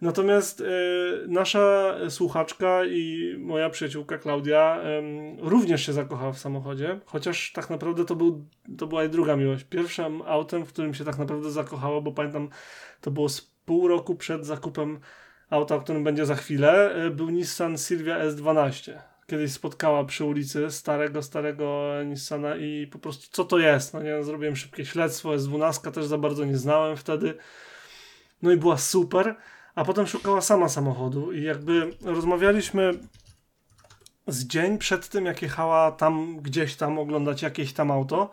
[0.01, 0.65] Natomiast y,
[1.29, 4.81] nasza słuchaczka i moja przyjaciółka Klaudia
[5.39, 8.47] również się zakochała w samochodzie, chociaż tak naprawdę to, był,
[8.79, 9.65] to była jej druga miłość.
[9.65, 12.49] Pierwszym autem, w którym się tak naprawdę zakochała, bo pamiętam,
[13.01, 15.01] to było z pół roku przed zakupem
[15.51, 18.93] auta, o którym będzie za chwilę, y, był Nissan Silvia S12.
[19.27, 23.95] Kiedyś spotkała przy ulicy starego, starego Nissana i po prostu co to jest?
[23.95, 27.35] No nie, zrobiłem szybkie śledztwo, S12 też za bardzo nie znałem wtedy.
[28.43, 29.37] No i była super
[29.79, 32.93] a potem szukała sama samochodu i jakby rozmawialiśmy
[34.27, 38.31] z dzień przed tym, jak jechała tam gdzieś tam oglądać jakieś tam auto,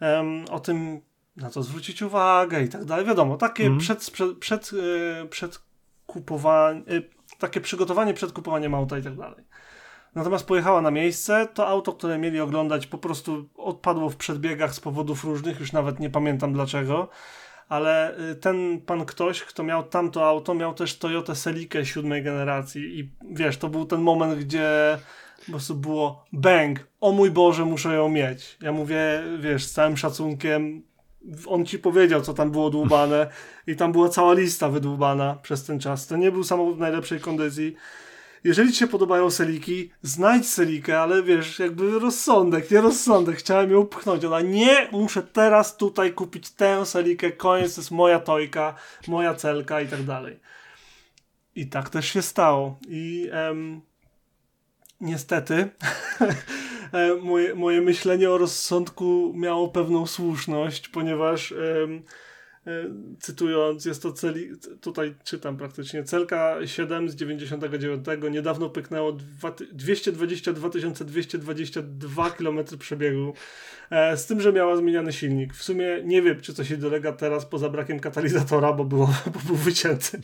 [0.00, 1.00] um, o tym,
[1.36, 3.06] na co zwrócić uwagę i tak dalej.
[3.06, 3.78] Wiadomo, takie mm.
[3.78, 5.62] przed, przed, przed, yy, przed
[6.06, 9.44] kupowanie, yy, takie przygotowanie przed kupowaniem auta i tak dalej.
[10.14, 14.80] Natomiast pojechała na miejsce, to auto, które mieli oglądać, po prostu odpadło w przedbiegach z
[14.80, 17.08] powodów różnych, już nawet nie pamiętam dlaczego
[17.68, 22.98] ale y, ten pan ktoś, kto miał tamto auto, miał też Toyota Celikę siódmej generacji
[22.98, 24.98] i wiesz, to był ten moment, gdzie
[25.46, 28.58] po prostu było bang, o mój Boże, muszę ją mieć.
[28.62, 30.82] Ja mówię, wiesz, z całym szacunkiem,
[31.46, 33.26] on ci powiedział, co tam było dłubane
[33.66, 36.06] i tam była cała lista wydłubana przez ten czas.
[36.06, 37.76] To nie był samochód w najlepszej kondycji
[38.44, 43.86] jeżeli ci się podobają seliki, znajdź selikę, ale wiesz, jakby rozsądek, nie rozsądek, chciałem ją
[43.86, 44.24] pchnąć.
[44.24, 48.74] Ona nie, muszę teraz tutaj kupić tę selikę, koniec, to jest moja tojka,
[49.08, 50.40] moja celka i tak dalej.
[51.56, 52.78] I tak też się stało.
[52.88, 53.80] I em,
[55.00, 55.68] niestety
[57.22, 62.02] moje, moje myślenie o rozsądku miało pewną słuszność, ponieważ em,
[63.20, 64.50] cytując, jest to celi,
[64.80, 69.12] tutaj czytam praktycznie, celka 7 z 99 niedawno pyknęło
[69.72, 73.34] 222 222 km przebiegu,
[73.90, 75.54] e, z tym, że miała zmieniany silnik.
[75.54, 79.40] W sumie nie wiem, czy coś się dolega teraz poza brakiem katalizatora, bo, było, bo
[79.46, 80.20] był wycięty.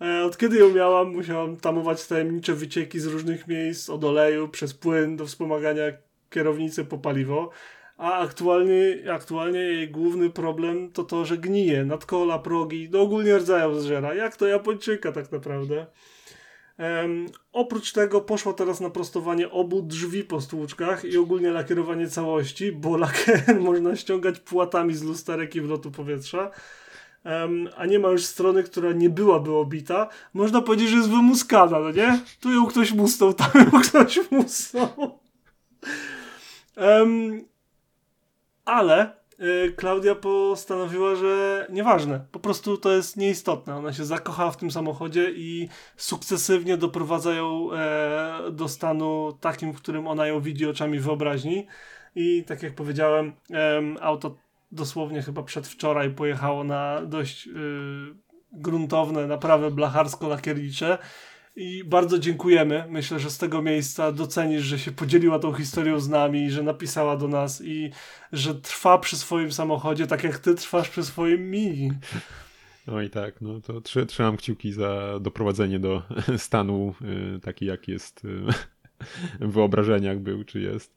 [0.00, 4.74] E, od kiedy ją miałam, musiałam tamować tajemnicze wycieki z różnych miejsc, od oleju, przez
[4.74, 5.82] płyn do wspomagania
[6.30, 7.50] kierownicy po paliwo
[7.98, 13.80] a aktualnie, aktualnie jej główny problem to to, że gnije, nadkola, progi, no ogólnie rdzają
[13.80, 14.14] zżera.
[14.14, 15.86] Jak to Japończyka tak naprawdę.
[16.78, 22.72] Um, oprócz tego poszła teraz na prostowanie obu drzwi po stłuczkach i ogólnie lakierowanie całości,
[22.72, 26.50] bo lakier można ściągać płatami z lusterek i wlotu powietrza.
[27.24, 30.08] Um, a nie ma już strony, która nie byłaby obita.
[30.34, 32.20] Można powiedzieć, że jest wymuskana, no nie?
[32.40, 35.18] Tu ją ktoś musnął, tam ją ktoś musnął.
[36.76, 37.44] Um,
[38.68, 43.76] ale y, Klaudia postanowiła, że nieważne, po prostu to jest nieistotne.
[43.76, 49.76] Ona się zakochała w tym samochodzie i sukcesywnie doprowadza ją e, do stanu takim, w
[49.76, 51.66] którym ona ją widzi oczami wyobraźni.
[52.14, 53.32] i tak jak powiedziałem,
[54.00, 54.36] auto
[54.72, 57.52] dosłownie chyba przedwczoraj pojechało na dość yy,
[58.52, 60.98] gruntowne naprawy blacharsko-lakiernicze
[61.58, 62.84] i bardzo dziękujemy.
[62.88, 67.16] Myślę, że z tego miejsca docenisz, że się podzieliła tą historią z nami, że napisała
[67.16, 67.90] do nas i
[68.32, 71.90] że trwa przy swoim samochodzie, tak jak ty trwasz przy swoim mini.
[72.86, 76.02] No i tak, no to trzy, trzymam kciuki za doprowadzenie do
[76.36, 76.94] stanu
[77.36, 78.28] y, taki, jak jest y,
[79.48, 80.92] w wyobrażeniach był, czy jest.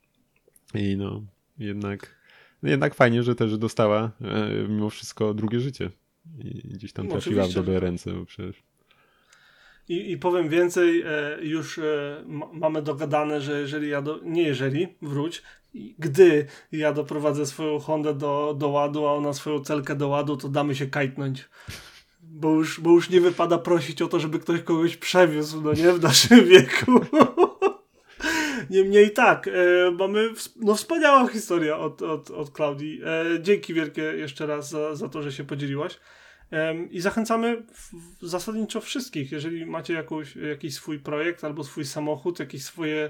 [0.73, 1.21] I no,
[1.59, 2.15] jednak,
[2.63, 4.11] jednak fajnie, że też dostała
[4.65, 5.89] y, mimo wszystko drugie życie.
[6.39, 8.63] I gdzieś tam no, trafiła w dobre ręce, bo przecież
[9.89, 14.87] i, I powiem więcej, e, już e, mamy dogadane, że jeżeli ja, do, nie jeżeli,
[15.01, 15.43] wróć,
[15.99, 20.49] gdy ja doprowadzę swoją Hondę do, do ładu, a ona swoją celkę do ładu, to
[20.49, 21.49] damy się kajtnąć.
[22.21, 25.93] Bo już, bo już nie wypada prosić o to, żeby ktoś kogoś przewiózł, no nie,
[25.93, 26.91] w naszym wieku.
[28.69, 29.51] Niemniej tak, e,
[29.91, 33.01] mamy no, wspaniała historia od, od, od Klaudii.
[33.05, 35.99] E, dzięki wielkie jeszcze raz za, za to, że się podzieliłaś.
[36.91, 37.63] I zachęcamy
[38.21, 43.09] zasadniczo wszystkich, jeżeli macie jakąś, jakiś swój projekt albo swój samochód, jakieś swoje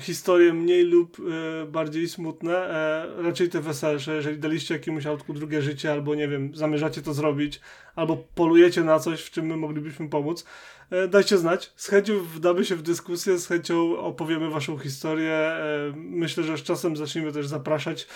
[0.00, 5.62] historie mniej lub e, bardziej smutne, e, raczej te weselsze, jeżeli daliście jakiemuś autku drugie
[5.62, 7.60] życie, albo nie wiem, zamierzacie to zrobić,
[7.96, 10.44] albo polujecie na coś, w czym my moglibyśmy pomóc,
[10.90, 11.72] E, dajcie znać.
[11.76, 15.52] Z chęcią wdamy się w dyskusję, z chęcią opowiemy waszą historię.
[15.94, 18.06] Myślę, że z czasem zaczniemy też zapraszać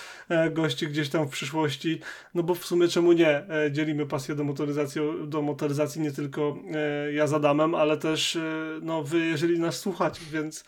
[0.51, 2.01] gości gdzieś tam w przyszłości,
[2.35, 3.47] no bo w sumie czemu nie?
[3.71, 6.59] Dzielimy pasję do motoryzacji, do motoryzacji nie tylko
[7.13, 8.39] ja z Adamem, ale też
[8.83, 10.65] no wy, jeżeli nas słuchacie, więc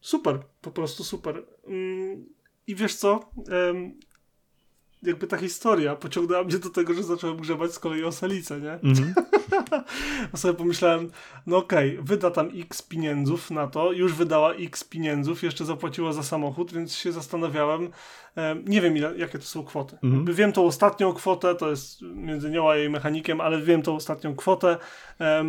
[0.00, 1.42] super, po prostu super.
[1.66, 2.26] Mm,
[2.66, 3.30] I wiesz co?
[5.02, 8.92] jakby ta historia pociągnęła mnie do tego, że zacząłem grzebać z kolei o Salicę, nie?
[8.92, 9.12] Mm-hmm.
[10.32, 11.10] a sobie pomyślałem,
[11.46, 16.12] no okej, okay, wyda tam x pieniędzów na to, już wydała x pieniędzów, jeszcze zapłaciła
[16.12, 17.90] za samochód, więc się zastanawiałem,
[18.66, 19.98] nie wiem, ile, jakie to są kwoty.
[20.02, 20.34] Mhm.
[20.34, 24.36] Wiem tą ostatnią kwotę, to jest między nią a jej mechanikiem, ale wiem tą ostatnią
[24.36, 24.76] kwotę.
[25.20, 25.44] E,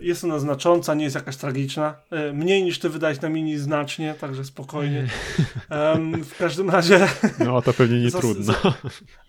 [0.00, 1.94] jest ona znacząca, nie jest jakaś tragiczna.
[2.10, 5.06] E, mniej niż ty wydałeś na mini znacznie, także spokojnie.
[6.24, 7.00] W każdym razie...
[7.44, 8.54] No, to pewnie nie trudno.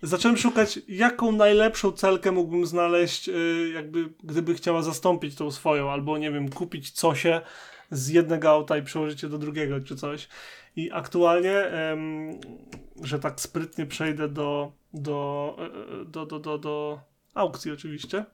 [0.02, 3.32] Zacząłem szukać, jaką najlepszą celkę mógłbym znaleźć, e,
[3.74, 7.40] jakby gdyby chciała zastąpić tą swoją, albo nie wiem, kupić cosie
[7.90, 10.28] z jednego auta i przełożyć je do drugiego, czy coś.
[10.76, 11.62] I aktualnie,
[13.02, 15.56] że tak sprytnie przejdę do, do,
[16.06, 17.00] do, do, do, do
[17.34, 18.24] aukcji oczywiście,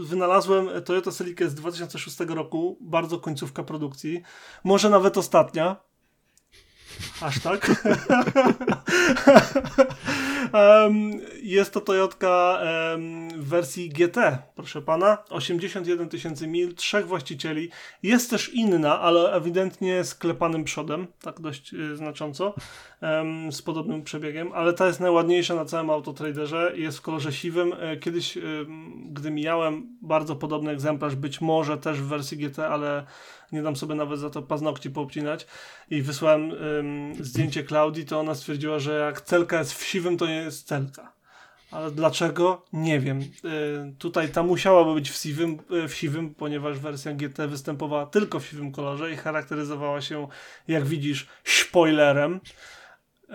[0.00, 4.22] wynalazłem Toyota Celica z 2006 roku, bardzo końcówka produkcji,
[4.64, 5.76] może nawet ostatnia,
[7.20, 7.70] Aż tak?
[10.52, 11.10] um,
[11.42, 12.60] jest to Toyotka
[12.92, 15.18] um, w wersji GT, proszę pana.
[15.30, 17.70] 81 tysięcy mil, trzech właścicieli.
[18.02, 22.54] Jest też inna, ale ewidentnie z klepanym przodem, tak dość y, znacząco,
[23.02, 26.72] um, z podobnym przebiegiem, ale ta jest najładniejsza na całym autotraderze.
[26.74, 27.72] Jest w kolorze siwym.
[27.80, 28.38] E, kiedyś,
[29.06, 33.06] gdy mijałem bardzo podobny egzemplarz, być może też w wersji GT, ale
[33.52, 35.46] nie dam sobie nawet za to paznokci poobcinać
[35.90, 40.26] i wysłałem ym, zdjęcie Klaudii, to ona stwierdziła, że jak celka jest w siwym, to
[40.26, 41.12] nie jest celka.
[41.72, 42.64] Ale dlaczego?
[42.72, 43.20] Nie wiem.
[43.20, 43.24] Y,
[43.98, 48.46] tutaj ta musiałaby być w siwym, y, w siwym, ponieważ wersja GT występowała tylko w
[48.46, 50.28] siwym kolorze i charakteryzowała się,
[50.68, 52.40] jak widzisz, spoilerem,
[53.28, 53.32] y,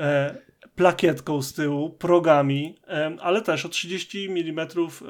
[0.76, 2.76] plakietką z tyłu, progami,
[3.22, 4.68] ale też o 30 mm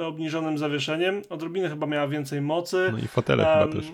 [0.07, 1.21] obniżonym zawieszeniem.
[1.29, 2.89] Odrobinę chyba miała więcej mocy.
[2.91, 3.91] No i fotele chyba też.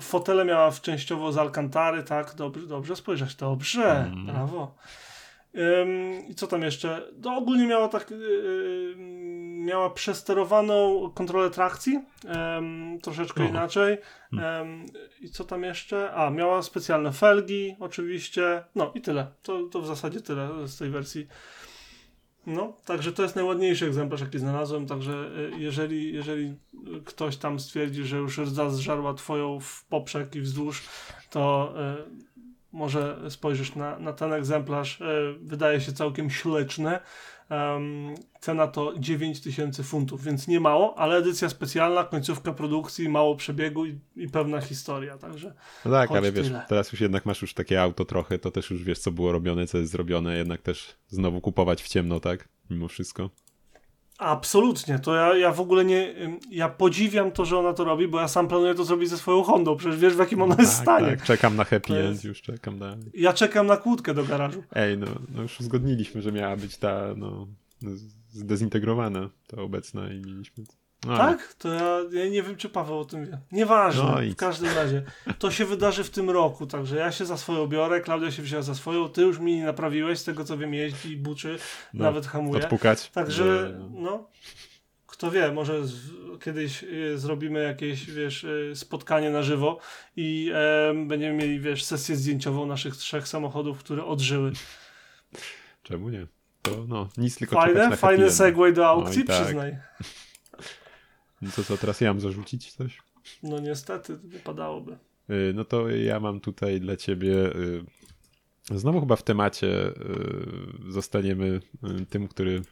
[0.00, 2.34] Fotele miała częściowo z Alcantary, tak?
[2.34, 4.26] Dobrze, dobrze spojrzeć, dobrze, mm.
[4.26, 4.74] brawo.
[6.28, 7.02] I co tam jeszcze?
[7.24, 8.10] No, ogólnie miała tak.
[8.10, 8.94] Yy,
[9.68, 12.00] miała przesterowaną kontrolę trakcji,
[13.02, 13.98] troszeczkę inaczej.
[14.30, 14.86] Hmm.
[15.20, 16.12] I co tam jeszcze?
[16.12, 18.64] A, miała specjalne felgi, oczywiście.
[18.74, 19.26] No i tyle.
[19.42, 21.26] To, to w zasadzie tyle z tej wersji.
[22.46, 26.54] No, także to jest najładniejszy egzemplarz, jaki znalazłem, także y, jeżeli, jeżeli
[27.04, 30.82] ktoś tam stwierdzi, że już rdza zżarła twoją w poprzek i wzdłuż,
[31.30, 32.27] to y,
[32.72, 35.00] może spojrzysz na, na ten egzemplarz.
[35.00, 36.98] Y, wydaje się całkiem śleczny.
[37.50, 43.86] Um, cena to 9000 funtów, więc nie mało, ale edycja specjalna, końcówka produkcji, mało przebiegu
[43.86, 45.54] i, i pewna historia, także.
[45.84, 46.64] No tak, ale wiesz, tyle.
[46.68, 49.66] teraz już jednak masz już takie auto trochę, to też już wiesz, co było robione,
[49.66, 52.48] co jest zrobione, jednak też znowu kupować w ciemno, tak?
[52.70, 53.30] Mimo wszystko.
[54.18, 56.14] Absolutnie, to ja, ja w ogóle nie,
[56.50, 59.42] ja podziwiam to, że ona to robi, bo ja sam planuję to zrobić ze swoją
[59.42, 61.06] Hondą, przecież wiesz w jakim ona jest tak, stanie.
[61.06, 62.96] Tak, czekam na happy end, już czekam na...
[63.14, 64.62] Ja czekam na kłódkę do garażu.
[64.72, 67.46] Ej, no, no już uzgodniliśmy, że miała być ta, no,
[68.28, 70.64] zdezintegrowana, ta obecna i mieliśmy
[71.06, 71.54] No, tak?
[71.54, 73.38] To ja, ja, nie wiem, czy Paweł o tym wie.
[73.52, 75.02] Nieważne, no w każdym razie.
[75.38, 78.62] To się wydarzy w tym roku, także ja się za swoją biorę, Klaudia się wzięła
[78.62, 81.58] za swoją, ty już mi naprawiłeś, z tego co wiem, jeździ, buczy,
[81.94, 82.62] no, nawet hamuje.
[82.62, 83.10] Odpukać.
[83.10, 84.28] Także, no,
[85.06, 86.10] kto wie, może z,
[86.44, 89.78] kiedyś y, zrobimy jakieś, wiesz, y, spotkanie na żywo
[90.16, 94.52] i e, będziemy mieli, wiesz, sesję zdjęciową naszych trzech samochodów, które odżyły.
[95.82, 96.26] Czemu nie?
[96.62, 99.44] To no, nic tylko Fajne, fajny segway do aukcji, no tak.
[99.44, 99.76] przyznaj.
[101.42, 102.98] No to co, teraz ja mam zarzucić coś?
[103.42, 104.98] No niestety, wypadałoby.
[105.30, 107.52] Y, no to ja mam tutaj dla ciebie
[108.74, 109.92] Znowu chyba w temacie
[110.88, 111.60] zostaniemy
[112.10, 112.62] tym, który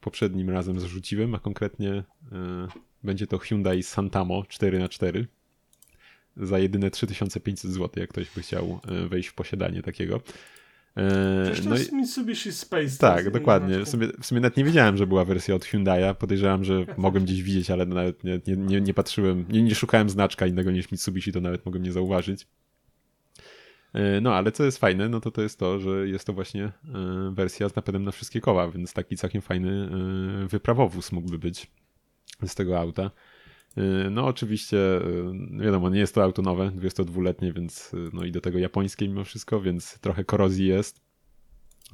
[0.00, 2.04] poprzednim razem zarzuciłem, a konkretnie
[3.02, 5.24] będzie to Hyundai Santamo 4x4
[6.36, 10.20] za jedyne 3500 zł, jak ktoś by chciał wejść w posiadanie takiego.
[11.44, 11.96] Przecież to no jest i...
[11.96, 12.98] Mitsubishi Space.
[12.98, 13.78] Tak, dokładnie.
[13.78, 16.14] W sumie, w sumie nawet nie wiedziałem, że była wersja od Hyundai'a.
[16.14, 20.10] Podejrzewam, że mogłem gdzieś widzieć, ale nawet nie, nie, nie, nie patrzyłem, nie, nie szukałem
[20.10, 22.46] znaczka innego niż Mitsubishi, to nawet mogłem nie zauważyć.
[23.92, 26.64] E, no, ale co jest fajne, no to to jest to, że jest to właśnie
[26.64, 26.72] e,
[27.32, 29.90] wersja z napędem na wszystkie koła, więc taki całkiem fajny
[30.44, 31.70] e, wyprawowóz mógłby być
[32.46, 33.10] z tego auta.
[34.10, 34.78] No oczywiście,
[35.60, 39.60] wiadomo, nie jest to auto nowe, 22-letnie, więc no i do tego japońskie mimo wszystko,
[39.60, 41.00] więc trochę korozji jest.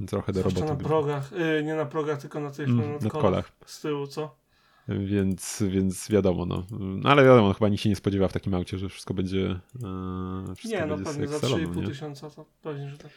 [0.07, 0.67] Trochę do roboty.
[0.67, 4.07] na progach, yy, nie na progach, tylko na tych mm, na kolach, kolach z tyłu,
[4.07, 4.37] co?
[4.89, 6.67] Więc, więc wiadomo, no.
[6.71, 7.11] no.
[7.11, 9.61] Ale wiadomo, no, chyba nikt się nie spodziewa w takim aucie, że wszystko będzie.
[10.51, 13.11] E, wszystko nie, no będzie pewnie za 3,5 tysiąca to pewnie, że tak.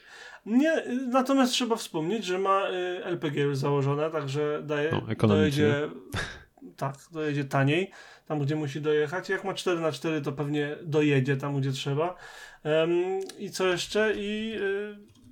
[0.46, 5.90] Nie, natomiast trzeba wspomnieć, że ma y, LPG już założone, także daje, no, dojedzie,
[6.78, 7.92] tak, dojedzie taniej,
[8.30, 9.30] tam gdzie musi dojechać.
[9.30, 12.16] Jak ma 4 na 4 to pewnie dojedzie tam, gdzie trzeba.
[12.64, 14.14] Um, I co jeszcze?
[14.16, 14.56] I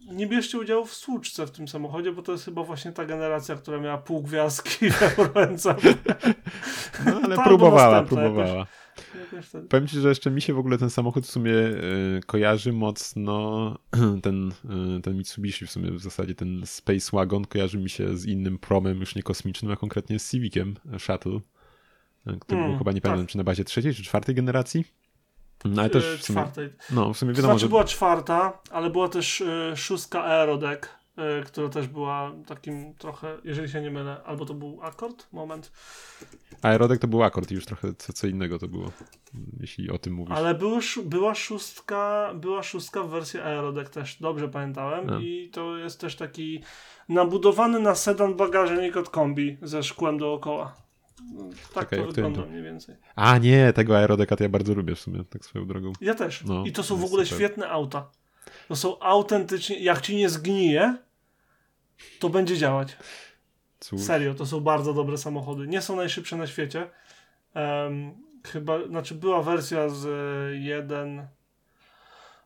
[0.10, 3.06] y, nie bierzcie udziału w słuczce w tym samochodzie, bo to jest chyba właśnie ta
[3.06, 5.18] generacja, która miała pół gwiazdki w.
[7.06, 8.58] No ale próbowała, próbowała.
[8.58, 9.68] Jakoś, jakoś ten...
[9.68, 13.76] Powiem ci, że jeszcze mi się w ogóle ten samochód w sumie y, kojarzy mocno,
[14.24, 14.52] ten,
[14.98, 18.58] y, ten Mitsubishi w sumie w zasadzie ten Space Wagon kojarzy mi się z innym
[18.58, 21.40] promem, już nie kosmicznym, a konkretnie z Civiciem Shuttle,
[22.40, 23.32] który mm, był chyba nie pamiętam, tak.
[23.32, 24.86] czy na bazie trzeciej czy czwartej generacji.
[25.66, 26.70] No, ale też w sumie, czwartej.
[26.92, 27.70] No, w sumie wiadomo, znaczy że...
[27.70, 30.90] była czwarta, ale była też y, szóstka Aerodek,
[31.42, 35.28] y, która też była takim trochę, jeżeli się nie mylę, albo to był akord?
[35.32, 35.72] Moment.
[36.62, 38.92] Aerodek to był akord i już trochę co, co innego to było,
[39.60, 40.38] jeśli o tym mówisz.
[40.38, 45.20] Ale był, była szóstka, była szóstka w wersji Aerodek też, dobrze pamiętałem A.
[45.20, 46.64] i to jest też taki
[47.10, 50.87] nabudowany na sedan bagażnik od kombi ze szkłem dookoła.
[51.74, 52.96] Tak Czekaj, to wygląda mniej więcej.
[53.16, 55.94] A nie, tego Aerodekat ja bardzo lubię w sumie, tak swoją drogą.
[56.02, 56.44] Ja też.
[56.44, 57.40] No, I to są w ogóle super.
[57.40, 58.10] świetne auta.
[58.68, 60.98] To są autentycznie, jak ci nie zgnije,
[62.20, 62.98] to będzie działać.
[63.80, 64.02] Cóż.
[64.02, 65.68] Serio, to są bardzo dobre samochody.
[65.68, 66.90] Nie są najszybsze na świecie.
[67.56, 68.14] Um,
[68.46, 70.08] chyba, znaczy była wersja z
[70.62, 71.28] 1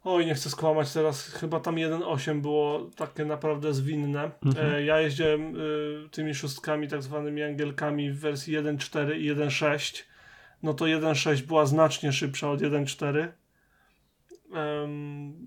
[0.03, 4.31] Oj, nie chcę skłamać teraz, chyba tam 1.8 było takie naprawdę zwinne.
[4.45, 4.75] Mhm.
[4.75, 10.03] E, ja jeździłem y, tymi szóstkami, tak zwanymi angielkami w wersji 1.4 i 1.6.
[10.63, 13.27] No to 1.6 była znacznie szybsza od 1.4.
[14.51, 15.45] Um,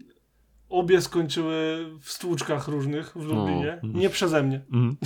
[0.68, 3.72] obie skończyły w stłuczkach różnych w Lublinie.
[3.72, 3.94] Mhm.
[3.96, 4.60] nie przeze mnie.
[4.72, 4.96] Mhm.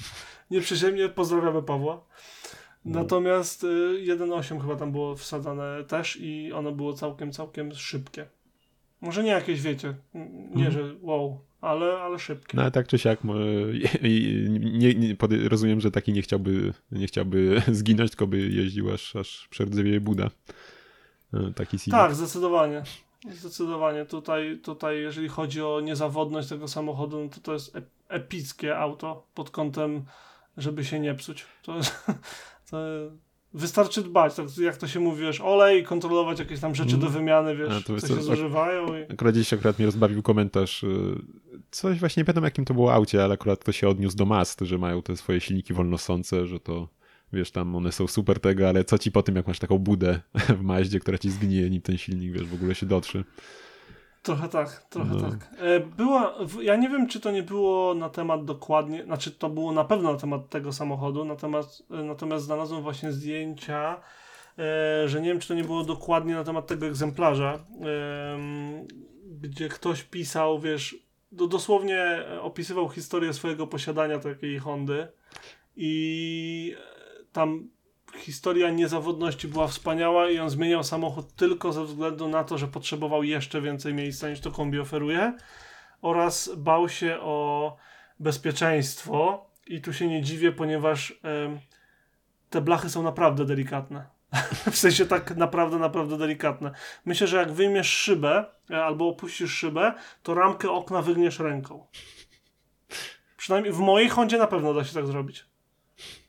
[0.50, 2.04] nie przeze mnie, pozdrawiamy Pawła.
[2.84, 3.00] No.
[3.00, 3.66] Natomiast y,
[4.06, 8.26] 1.8 chyba tam było wsadzane też i ono było całkiem, całkiem szybkie.
[9.04, 9.94] Może nie jakieś, wiecie,
[10.54, 10.72] nie, mhm.
[10.72, 12.56] że wow, ale, ale szybkie.
[12.56, 13.18] No ale tak czy siak,
[14.60, 15.16] nie, nie,
[15.48, 20.30] rozumiem, że taki nie chciałby, nie chciałby zginąć, tylko by jeździł aż, aż przerdzewieje Buda.
[21.34, 21.92] E, taki Civic.
[21.92, 22.82] Tak, zdecydowanie.
[23.30, 24.04] Zdecydowanie.
[24.04, 27.76] Tutaj, tutaj, jeżeli chodzi o niezawodność tego samochodu, no to to jest
[28.08, 30.04] epickie auto pod kątem,
[30.56, 31.46] żeby się nie psuć.
[31.62, 31.80] To,
[32.70, 32.78] to
[33.54, 37.12] Wystarczy dbać, tak jak to się mówi, wiesz, olej, kontrolować jakieś tam rzeczy do mm.
[37.12, 38.86] wymiany, wiesz, co się zużywają.
[38.98, 39.12] I...
[39.12, 41.14] Akurat dziś akurat mnie rozbawił komentarz, y,
[41.70, 44.60] coś właśnie nie pamiętam jakim to było aucie, ale akurat to się odniósł do Mast,
[44.60, 46.88] że mają te swoje silniki wolnosące, że to
[47.32, 50.20] wiesz, tam one są super tego, ale co ci po tym, jak masz taką budę
[50.58, 53.24] w Maździe, która ci zgnije, nim ten silnik, wiesz, w ogóle się dotrzy.
[54.24, 55.30] Trochę tak, trochę no.
[55.30, 55.50] tak.
[55.58, 59.72] E, była, ja nie wiem, czy to nie było na temat dokładnie, znaczy to było
[59.72, 64.00] na pewno na temat tego samochodu, natomiast, e, natomiast znalazłem właśnie zdjęcia,
[64.58, 67.58] e, że nie wiem, czy to nie było dokładnie na temat tego egzemplarza,
[69.40, 70.96] gdzie ktoś pisał, wiesz,
[71.32, 75.08] dosłownie opisywał historię swojego posiadania takiej Hondy
[75.76, 76.76] i
[77.32, 77.68] tam
[78.16, 83.22] historia niezawodności była wspaniała i on zmieniał samochód tylko ze względu na to, że potrzebował
[83.22, 85.36] jeszcze więcej miejsca niż to kombi oferuje
[86.02, 87.76] oraz bał się o
[88.20, 91.20] bezpieczeństwo i tu się nie dziwię, ponieważ
[92.50, 94.14] te blachy są naprawdę delikatne.
[94.70, 96.70] w sensie tak naprawdę, naprawdę delikatne.
[97.04, 101.86] Myślę, że jak wyjmiesz szybę e, albo opuścisz szybę, to ramkę okna wygniesz ręką.
[103.36, 105.46] Przynajmniej w mojej Hondzie na pewno da się tak zrobić.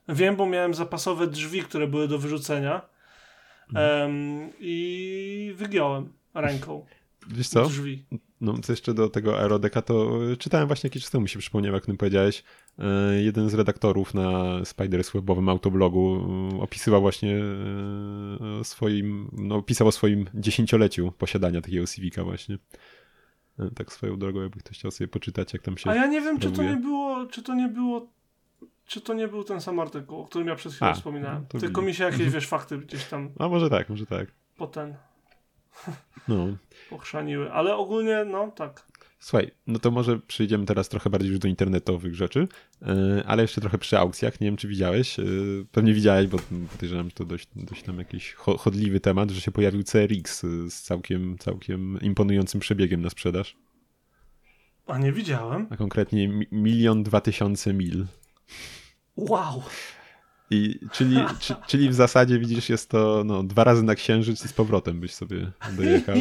[0.10, 2.82] Wiem, bo miałem zapasowe drzwi, które były do wyrzucenia
[3.76, 6.86] um, i wygiąłem ręką.
[7.28, 7.66] Wiesz co?
[7.66, 8.06] Drzwi.
[8.42, 11.74] No, co jeszcze do tego aerodeka, to czytałem właśnie jakiś czas temu, mi się przypomniał,
[11.74, 12.44] jak o tym powiedziałeś.
[12.80, 17.38] E, jeden z redaktorów na Spiders Webowym autoblogu e, opisywał właśnie
[18.60, 22.58] e, swoim, no, pisał o swoim dziesięcioleciu posiadania takiego Civica właśnie.
[23.76, 26.40] Tak swoją drogą, jakby ktoś chciał sobie poczytać, jak tam się A ja nie wiem,
[26.40, 28.08] czy to nie było, czy to nie było
[28.86, 31.46] czy to nie był ten sam artykuł, o którym ja przed chwilą A, wspominałem.
[31.54, 33.30] No Tylko mi się jakieś, wiesz, fakty gdzieś tam...
[33.40, 34.28] A może tak, może tak.
[34.58, 34.96] Po ten...
[36.28, 36.48] No.
[36.90, 38.88] Pochrzaniły, ale ogólnie, no tak.
[39.20, 42.48] Słuchaj, no to może przejdziemy teraz trochę bardziej już do internetowych rzeczy,
[42.82, 44.42] e, ale jeszcze trochę przy aukcjach.
[44.42, 45.20] Nie wiem, czy widziałeś.
[45.20, 45.24] E,
[45.72, 46.38] pewnie widziałeś, bo
[46.72, 51.38] podejrzewam, że to dość, dość tam jakiś chodliwy temat, że się pojawił CRX z całkiem,
[51.38, 53.56] całkiem imponującym przebiegiem na sprzedaż.
[54.88, 55.68] A nie widziałem.
[55.70, 58.06] A konkretnie milion dwa tysiące mil.
[59.16, 59.64] Wow!
[60.52, 64.48] I, czyli, czy, czyli w zasadzie widzisz, jest to no, dwa razy na księżyc i
[64.48, 66.16] z powrotem byś sobie dojechał.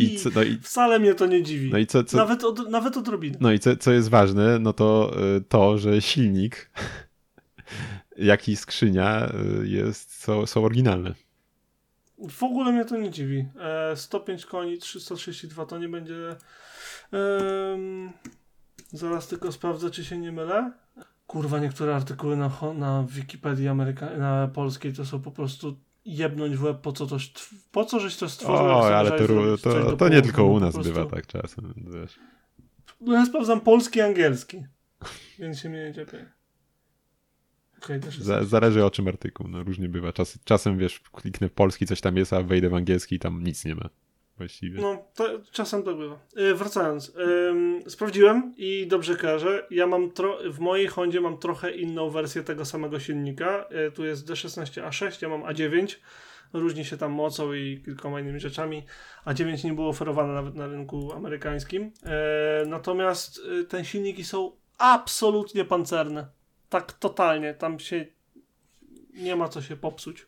[0.00, 1.70] I co, no i, Wcale mnie to nie dziwi.
[1.72, 3.38] No i co, co, nawet, od, nawet odrobinę.
[3.40, 6.70] No i co, co jest ważne, no to y, to, że silnik,
[8.16, 11.14] jak i skrzynia y, jest, są, są oryginalne.
[12.28, 13.46] W ogóle mnie to nie dziwi.
[13.94, 16.36] 105 e, koni, 332 to nie będzie.
[18.92, 20.72] zaraz tylko sprawdzę, czy się nie mylę.
[21.30, 26.62] Kurwa, niektóre artykuły na, na Wikipedii Ameryka na polskiej to są po prostu jebnąć w
[26.62, 27.16] łeb, po co, to,
[27.72, 28.66] po co żeś to stworzył.
[28.66, 29.26] O, ale to,
[29.62, 32.18] to, to nie tylko u nas bywa tak czasem, wiesz.
[33.00, 34.64] No ja sprawdzam polski i angielski,
[35.38, 36.32] więc się mnie nie czepię.
[37.78, 40.12] Okay, Za, zależy o czym artykuł, no różnie bywa.
[40.12, 43.44] Czas, czasem, wiesz, kliknę w polski, coś tam jest, a wejdę w angielski i tam
[43.44, 43.88] nic nie ma
[44.40, 44.80] właściwie.
[44.80, 46.18] No, to, czasem tak bywa.
[46.36, 47.12] Yy, wracając,
[47.88, 49.66] sprawdziłem i dobrze kojarzę.
[49.70, 50.10] Ja mam
[50.50, 53.68] w mojej Hondzie mam trochę inną wersję tego samego silnika.
[53.70, 55.96] Yy, tu jest D16A6, ja mam A9.
[56.52, 58.82] Różni się tam mocą i kilkoma innymi rzeczami.
[59.26, 61.92] A9 nie było oferowane nawet na rynku amerykańskim.
[62.02, 66.26] E, natomiast e, te silniki są absolutnie pancerne.
[66.68, 67.54] Tak totalnie.
[67.54, 68.06] Tam się
[69.14, 70.26] nie ma co się popsuć.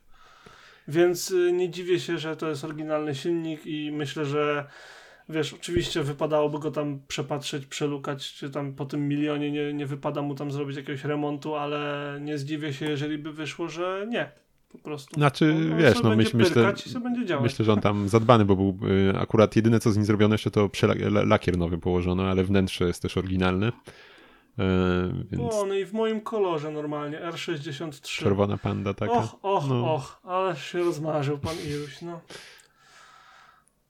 [0.88, 4.66] Więc y, nie dziwię się, że to jest oryginalny silnik i myślę, że
[5.28, 10.22] wiesz, oczywiście wypadałoby go tam przepatrzeć, przelukać, czy tam po tym milionie nie, nie wypada
[10.22, 14.30] mu tam zrobić jakiegoś remontu, ale nie zdziwię się, jeżeli by wyszło, że nie.
[14.72, 15.14] Po prostu.
[15.14, 16.74] Znaczy, on, wiesz, no myśl, myślę,
[17.42, 20.50] myślę, że on tam zadbany, bo był y, akurat jedyne, co z nim zrobione, jeszcze
[20.50, 20.70] to
[21.24, 23.72] lakier nowy położono, ale wnętrze jest też oryginalne.
[24.58, 24.64] E,
[25.30, 25.54] więc...
[25.54, 28.02] O, no i w moim kolorze normalnie, R63.
[28.02, 29.12] Czerwona panda taka.
[29.12, 29.94] Och, och, no.
[29.94, 32.20] och, ale się rozmarzył pan Iruś, no.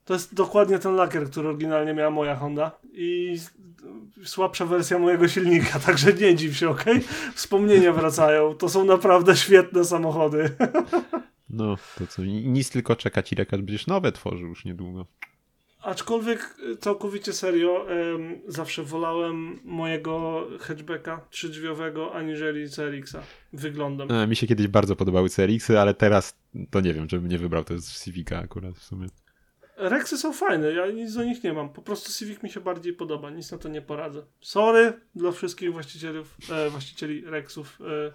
[0.04, 3.38] To jest dokładnie ten lakier, który oryginalnie miała moja Honda i
[4.24, 6.84] słabsza wersja mojego silnika, także nie dziw się, ok?
[7.34, 10.50] Wspomnienia wracają, to są naprawdę świetne samochody.
[11.54, 15.06] No, to co, nic tylko czekać ile będziesz nowe tworzył już niedługo.
[15.82, 17.86] Aczkolwiek y, całkowicie serio,
[18.48, 23.22] zawsze wolałem mojego hatchbacka trzydrzwiowego aniżeli CRX-a
[23.52, 24.10] wyglądem.
[24.10, 26.36] A, mi się kiedyś bardzo podobały CRX-y, ale teraz
[26.70, 29.06] to nie wiem, żebym nie wybrał, to jest Civica akurat w sumie.
[29.76, 31.68] Rexy są fajne, ja nic do nich nie mam.
[31.68, 34.22] Po prostu Civic mi się bardziej podoba, nic na to nie poradzę.
[34.40, 37.78] Sorry dla wszystkich właścicielów, e, właścicieli Rexów.
[37.80, 38.12] E,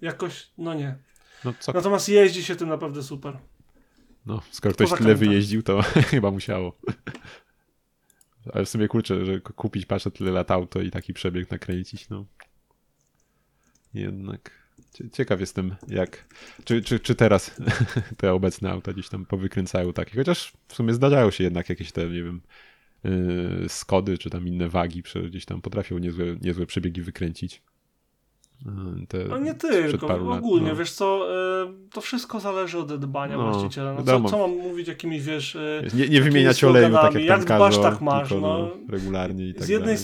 [0.00, 0.96] jakoś, no nie.
[1.44, 3.38] No Natomiast jeździ się tym naprawdę super.
[4.28, 6.78] No, skoro ktoś tyle wyjeździł, to chyba musiało.
[8.52, 12.26] Ale w sumie kurczę, że kupić patrzę tyle lat auto i taki przebieg nakręcić, no.
[13.94, 14.70] Jednak
[15.12, 16.28] ciekaw jestem, jak.
[16.64, 17.56] Czy, czy, czy teraz
[18.18, 20.16] te obecne auta gdzieś tam powykręcają takie.
[20.16, 22.40] Chociaż w sumie zdarzają się jednak jakieś te, nie wiem,
[23.04, 27.62] yy, Skody czy tam inne wagi, gdzieś tam potrafią niezłe, niezłe przebiegi wykręcić.
[29.08, 30.76] Te no nie tylko, ogólnie, no.
[30.76, 31.28] wiesz co,
[31.62, 33.94] e, to wszystko zależy od dbania no, właściciela.
[33.94, 35.56] No, co, co mam mówić jakimiś, wiesz...
[35.56, 38.30] E, nie, nie wymieniać oleju, tak jak, jak dbasz, tak masz.
[38.30, 38.40] No.
[38.40, 38.70] no.
[38.88, 39.96] Regularnie i tak z jednej,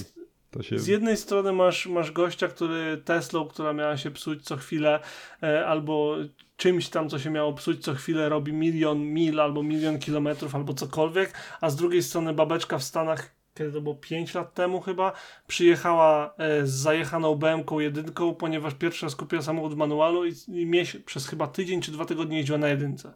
[0.61, 0.79] się...
[0.79, 5.01] Z jednej strony masz, masz gościa, który Teslą, która miała się psuć co chwilę,
[5.43, 6.17] e, albo
[6.57, 10.75] czymś tam, co się miało psuć co chwilę, robi milion mil, albo milion kilometrów, albo
[10.75, 15.13] cokolwiek, a z drugiej strony babeczka w Stanach kiedy to było 5 lat temu chyba,
[15.47, 20.83] przyjechała e, z zajechaną BM-ką jedynką, ponieważ pierwszy raz kupiła samochód w manualu i, i
[21.05, 23.15] przez chyba tydzień czy dwa tygodnie jeździła na jedynce.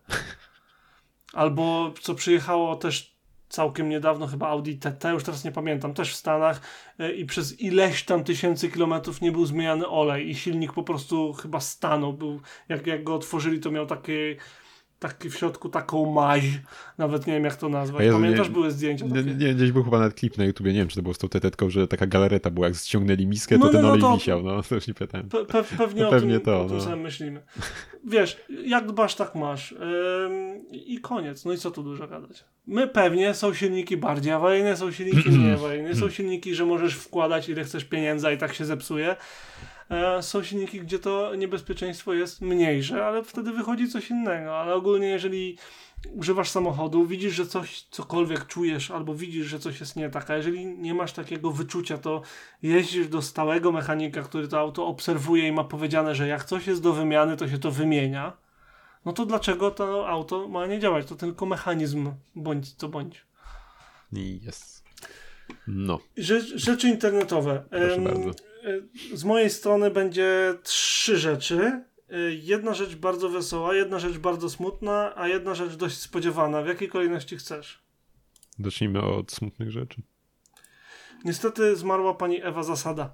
[1.33, 3.19] Albo co przyjechało też
[3.49, 6.61] całkiem niedawno, chyba Audi TT, już teraz nie pamiętam, też w Stanach
[6.99, 11.33] e, i przez ileś tam tysięcy kilometrów nie był zmieniany olej i silnik po prostu
[11.33, 12.13] chyba stanął.
[12.13, 14.37] Był, jak, jak go otworzyli, to miał takie
[14.99, 16.45] taki w środku taką maź,
[16.99, 18.05] nawet nie wiem jak to nazwać.
[18.05, 20.79] Jezu, Pamiętasz, nie, były zdjęcia nie, nie, gdzieś był chyba nawet klip na YouTubie, nie
[20.79, 23.65] wiem czy to było z tą tetetką, że taka galereta była, jak ściągnęli miskę, to
[23.65, 25.29] no, ten no, olej to, wisiał, no to już nie pytałem.
[25.29, 26.97] Pe, pe, pewnie no, pewnie tym, to, o tym no.
[26.97, 27.43] myślimy.
[28.05, 29.73] Wiesz, jak dbasz, tak masz.
[29.73, 32.45] Ym, I koniec, no i co tu dużo gadać.
[32.67, 37.49] My pewnie są silniki bardziej awaryjne, są silniki mniej awaryjne, są silniki, że możesz wkładać
[37.49, 39.17] ile chcesz pieniędzy i tak się zepsuje.
[39.91, 44.59] E, są silniki, gdzie to niebezpieczeństwo jest mniejsze, ale wtedy wychodzi coś innego.
[44.59, 45.59] Ale ogólnie, jeżeli
[46.15, 50.37] używasz samochodu, widzisz, że coś, cokolwiek czujesz, albo widzisz, że coś jest nie tak, a
[50.37, 52.23] jeżeli nie masz takiego wyczucia, to
[52.63, 56.83] jeździsz do stałego mechanika, który to auto obserwuje i ma powiedziane, że jak coś jest
[56.83, 58.33] do wymiany, to się to wymienia.
[59.05, 61.07] No to dlaczego to auto ma nie działać?
[61.07, 63.27] To tylko mechanizm, bądź co bądź.
[64.13, 64.85] Jest.
[65.67, 65.99] No.
[66.55, 67.65] Rzeczy internetowe.
[67.71, 68.31] Proszę bardzo.
[69.15, 71.85] Z mojej strony będzie trzy rzeczy.
[72.43, 76.63] Jedna rzecz bardzo wesoła, jedna rzecz bardzo smutna, a jedna rzecz dość spodziewana.
[76.63, 77.83] W jakiej kolejności chcesz?
[78.59, 80.03] Zacznijmy od smutnych rzeczy.
[81.25, 83.13] Niestety zmarła pani Ewa Zasada.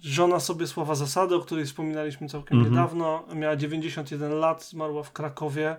[0.00, 2.70] Żona sobie Sława Zasady, o której wspominaliśmy całkiem mm -hmm.
[2.70, 3.26] niedawno.
[3.34, 5.76] Miała 91 lat, zmarła w Krakowie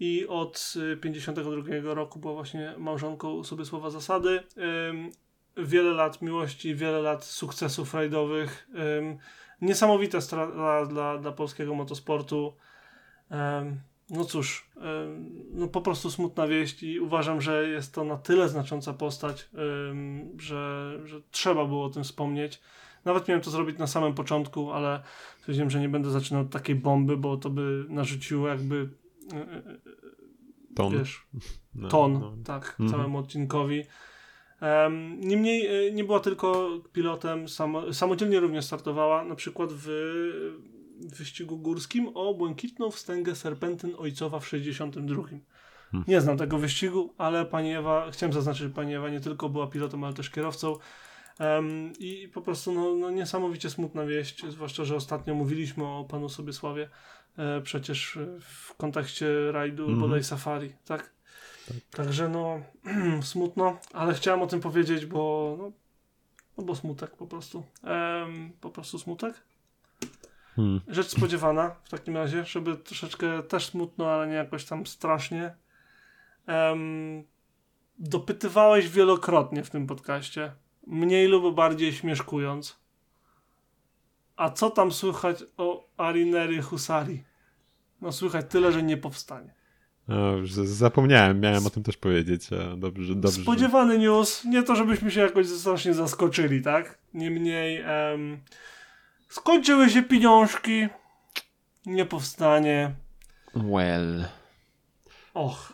[0.00, 4.42] i od 52 roku była właśnie małżonką sobie Sława Zasady
[5.56, 8.68] wiele lat miłości, wiele lat sukcesów rajdowych.
[8.74, 9.18] Um,
[9.60, 12.52] niesamowita strata dla, dla polskiego motosportu.
[13.30, 13.80] Um,
[14.10, 18.48] no cóż, um, no po prostu smutna wieść i uważam, że jest to na tyle
[18.48, 19.48] znacząca postać,
[20.38, 22.60] że, że trzeba było o tym wspomnieć.
[23.04, 25.02] Nawet miałem to zrobić na samym początku, ale
[25.38, 28.88] stwierdziłem, że nie będę zaczynał od takiej bomby, bo to by narzuciło jakby
[29.32, 29.62] e, e,
[30.74, 31.26] ton, wiesz,
[31.74, 32.32] no, ton no.
[32.44, 32.90] tak, mhm.
[32.90, 33.84] całemu odcinkowi.
[35.18, 39.88] Niemniej e, nie była tylko pilotem, samo, samodzielnie również startowała, na przykład w,
[41.00, 45.22] wyścigu górskim o błękitną wstęgę Serpentyn Ojcowa w 62.
[45.22, 46.04] Hmm.
[46.08, 49.66] Nie znam tego wyścigu, ale pani Ewa, chciałem zaznaczyć, że pani Ewa nie tylko była
[49.66, 50.76] pilotem, ale też kierowcą.
[51.40, 56.28] Um, I po prostu no, no, niesamowicie smutna wieść, zwłaszcza, że ostatnio mówiliśmy o panu
[56.28, 56.88] Sobiesławie,
[57.36, 61.19] e, przecież w kontekście rajdu mm bodaj Safari, tak?
[61.70, 62.06] Tak.
[62.06, 62.60] Także no,
[63.22, 65.72] smutno, ale chciałem o tym powiedzieć, bo no,
[66.58, 67.64] no bo smutek po prostu.
[67.84, 69.34] Ehm, po prostu smutek.
[70.56, 70.80] Hmm.
[70.88, 75.54] Rzecz spodziewana w takim razie, żeby troszeczkę też smutno, ale nie jakoś tam strasznie.
[76.48, 77.24] Um,
[77.98, 80.52] dopytywałeś wielokrotnie w tym podcaście,
[80.86, 82.80] mniej lub bardziej śmieszkując.
[84.36, 87.24] A co tam słychać o Arinery Husari?
[88.00, 89.59] No słychać tyle, że nie powstanie.
[90.10, 90.32] No,
[90.64, 92.48] zapomniałem, miałem o tym też powiedzieć.
[92.76, 93.42] Dobrze, dobrze.
[93.42, 96.98] Spodziewany news, nie to żebyśmy się jakoś strasznie zaskoczyli, tak?
[97.14, 98.38] Niemniej um,
[99.28, 100.88] skończyły się pieniążki,
[101.86, 102.94] nie powstanie.
[103.54, 104.24] Well.
[105.34, 105.72] Och,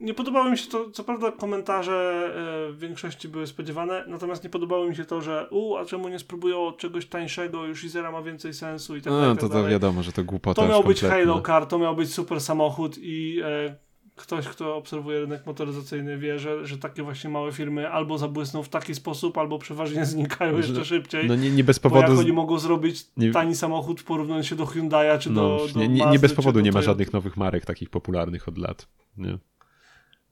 [0.00, 1.92] nie podobało mi się to, co prawda komentarze
[2.68, 6.08] e, w większości były spodziewane, natomiast nie podobało mi się to, że u, a czemu
[6.08, 9.28] nie spróbują czegoś tańszego, już Izera ma więcej sensu i tak dalej.
[9.28, 11.96] No, tak to, to wiadomo, że to głupota To miał być Halo Car, to miał
[11.96, 13.76] być super samochód i e,
[14.20, 18.68] ktoś, kto obserwuje rynek motoryzacyjny wie, że, że takie właśnie małe firmy albo zabłysną w
[18.68, 21.28] taki sposób, albo przeważnie znikają jeszcze szybciej.
[21.28, 22.06] No nie, nie bez powodu.
[22.06, 23.30] Bo jak oni mogą zrobić nie...
[23.30, 26.60] tani samochód porównując się do Hyundai'a czy no, do, do nie, nie, nie bez powodu
[26.60, 28.88] nie ma żadnych nowych marek takich popularnych od lat.
[29.16, 29.38] Nie?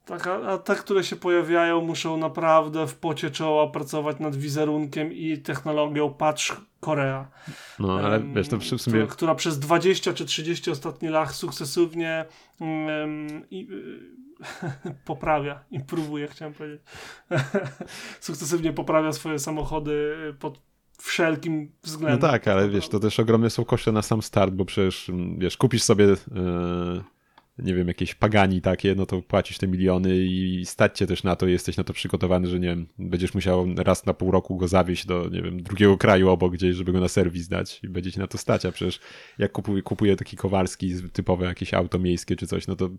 [0.09, 5.39] Tak, a, te, które się pojawiają, muszą naprawdę w pocie czoła pracować nad wizerunkiem i
[5.39, 7.31] technologią Patrz Korea.
[7.79, 8.79] No, ale um, wiesz, to w sumie...
[8.79, 12.25] Która, która, przez 20 czy 30 ostatnich lat sukcesywnie
[12.61, 12.71] um,
[13.51, 13.69] i,
[15.05, 16.81] poprawia, improwuje, chciałem powiedzieć.
[18.21, 20.61] sukcesywnie poprawia swoje samochody pod
[20.99, 22.21] wszelkim względem.
[22.21, 25.57] No tak, ale wiesz, to też ogromne są koszty na sam start, bo przecież, wiesz,
[25.57, 26.07] kupisz sobie...
[27.59, 31.37] Nie wiem, jakieś pagani takie, no to płacisz te miliony i stać cię też na
[31.37, 34.69] to, jesteś na to przygotowany, że nie wiem, będziesz musiał raz na pół roku go
[34.69, 38.13] zawieźć do, nie wiem, drugiego kraju obok gdzieś, żeby go na serwis dać i będzie
[38.13, 39.01] ci na to stać, a przecież
[39.39, 42.91] jak kupuje, kupuje taki Kowalski typowe jakieś auto miejskie czy coś, no to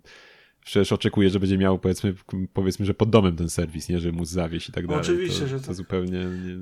[0.65, 2.13] przecież oczekuje, że będzie miał powiedzmy,
[2.53, 5.01] powiedzmy, że pod domem ten serwis, nie, że mu zawieść i tak dalej.
[5.01, 5.75] Oczywiście, to, że to tak.
[5.75, 6.19] zupełnie...
[6.19, 6.57] Nie...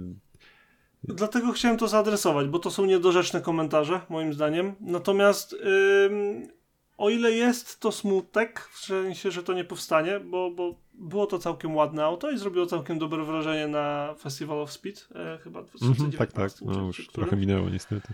[1.04, 4.76] Dlatego chciałem to zaadresować, bo to są niedorzeczne komentarze, moim zdaniem.
[4.80, 6.57] Natomiast yy,
[6.98, 11.40] o ile jest to smutek, w sensie, że to nie powstanie, bo, bo było to
[11.40, 16.04] całkiem ładne auto i zrobiło całkiem dobre wrażenie na Festival of Speed, e, chyba 2019.
[16.04, 18.14] Mm -hmm, tak, tak, no, już trochę minęło niestety.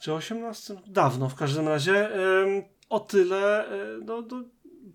[0.00, 0.76] Czy 18?
[0.86, 2.16] Dawno w każdym razie.
[2.16, 4.44] E, o tyle e, no, no,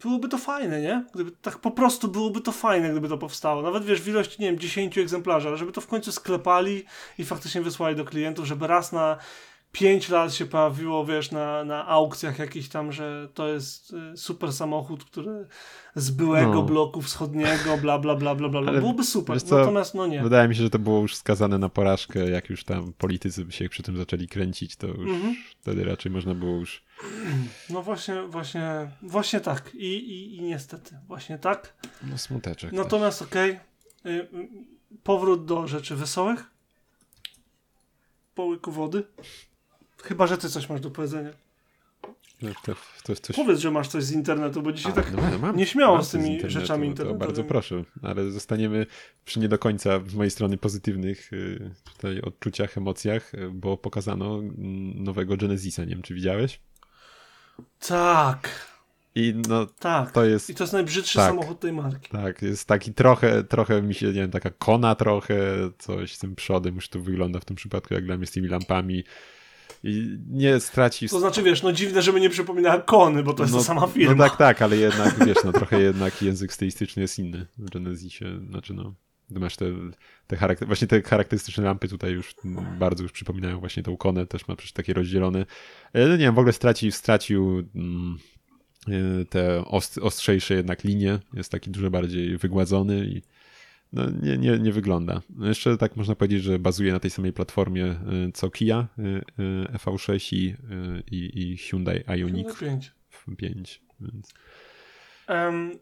[0.03, 1.05] byłoby to fajne, nie?
[1.13, 3.61] Gdyby tak po prostu byłoby to fajne, gdyby to powstało.
[3.61, 6.85] Nawet wiesz, w ilości, nie wiem, 10 egzemplarzy, ale żeby to w końcu sklepali
[7.17, 9.17] i faktycznie wysłali do klientów, żeby raz na
[9.71, 14.53] 5 lat się pojawiło, wiesz, na, na aukcjach jakiś tam, że to jest y, super
[14.53, 15.47] samochód, który
[15.95, 16.63] z byłego no.
[16.63, 18.71] bloku wschodniego, bla, bla, bla, bla, bla.
[18.71, 20.23] Byłoby super, co, natomiast no nie.
[20.23, 23.51] Wydaje mi się, że to było już skazane na porażkę, jak już tam politycy by
[23.51, 25.35] się przy tym zaczęli kręcić, to już mhm.
[25.61, 26.83] wtedy raczej można było już...
[27.69, 31.73] No właśnie, właśnie, właśnie tak I, i, i niestety, właśnie tak.
[32.03, 32.71] No smuteczek.
[32.71, 33.59] Natomiast okej,
[33.99, 34.27] okay.
[35.03, 36.43] powrót do rzeczy wesołych.
[38.35, 39.03] Po łyku wody.
[40.03, 41.29] Chyba, że ty coś masz do powiedzenia.
[42.41, 43.35] No, to, to coś...
[43.35, 46.11] Powiedz, że masz coś z internetu, bo dzisiaj A, tak no, mam, nieśmiało mam z
[46.11, 47.27] tymi z internetu, rzeczami internetowymi.
[47.27, 48.85] bardzo proszę, ale zostaniemy
[49.25, 54.37] przy nie do końca z mojej strony pozytywnych y, tutaj odczuciach, emocjach, y, bo pokazano
[54.39, 56.59] mm, nowego Genesisa, nie wiem czy widziałeś?
[57.87, 58.71] Tak.
[59.15, 60.11] I no, tak.
[60.11, 60.49] to jest...
[60.49, 62.09] I to jest najbrzydszy tak, samochód tej marki.
[62.11, 65.35] Tak, jest taki trochę, trochę mi się, nie wiem, taka kona trochę,
[65.77, 68.47] coś z tym przodem, już to wygląda w tym przypadku jak dla mnie z tymi
[68.47, 69.03] lampami
[69.83, 71.09] i nie straci...
[71.09, 73.87] To znaczy, wiesz, no dziwne, żeby nie przypominała Kony, bo to jest no, ta sama
[73.87, 74.15] firma.
[74.15, 78.25] No tak, tak, ale jednak, wiesz, no trochę jednak język stylistyczny jest inny w Genesisie,
[78.49, 78.93] znaczy no...
[79.39, 79.65] Masz te,
[80.27, 80.67] te charakter...
[80.67, 82.35] właśnie te charakterystyczne lampy tutaj już
[82.79, 85.45] bardzo już przypominają właśnie tą konę, też ma przecież takie rozdzielone.
[85.93, 88.17] No nie wiem, w ogóle stracił, stracił mm,
[88.87, 89.65] e, te
[90.01, 93.21] ostrzejsze jednak linie, jest taki dużo bardziej wygładzony i
[93.93, 95.21] no, nie, nie, nie wygląda.
[95.29, 99.01] No, jeszcze tak można powiedzieć, że bazuje na tej samej platformie y, co Kia y,
[99.43, 100.55] y, EV6 i,
[101.11, 102.91] i, i Hyundai Ioniq 5.
[103.37, 104.33] 5 więc.
[105.29, 105.79] Um,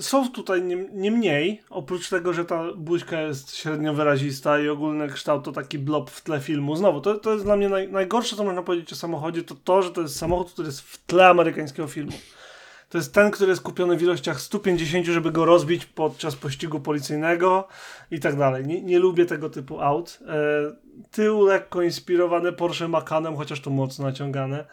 [0.00, 5.08] są tutaj nie, nie, mniej, oprócz tego, że ta buźka jest średnio wyrazista i ogólny
[5.08, 6.76] kształt to taki blob w tle filmu.
[6.76, 9.82] Znowu, to, to jest dla mnie naj, najgorsze, co można powiedzieć o samochodzie, to to,
[9.82, 12.12] że to jest samochód, który jest w tle amerykańskiego filmu.
[12.94, 17.68] To jest ten, który jest kupiony w ilościach 150, żeby go rozbić podczas pościgu policyjnego
[18.10, 18.66] i tak dalej.
[18.66, 20.18] Nie, nie lubię tego typu aut.
[20.26, 24.64] E, tył lekko inspirowany Porsche Macanem, chociaż to mocno naciągane.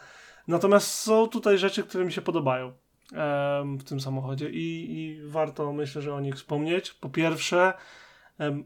[0.47, 2.73] Natomiast są tutaj rzeczy, które mi się podobają e,
[3.79, 6.91] w tym samochodzie i, i warto myślę, że o nich wspomnieć.
[6.91, 7.73] Po pierwsze,
[8.39, 8.63] e,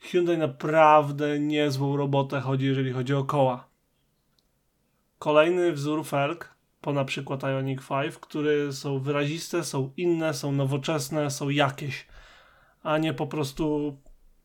[0.00, 3.68] Hyundai naprawdę niezłą robotę chodzi, jeżeli chodzi o koła.
[5.18, 11.30] Kolejny wzór felg po na przykład Ioniq 5, które są wyraziste, są inne, są nowoczesne,
[11.30, 12.06] są jakieś,
[12.82, 13.96] a nie po prostu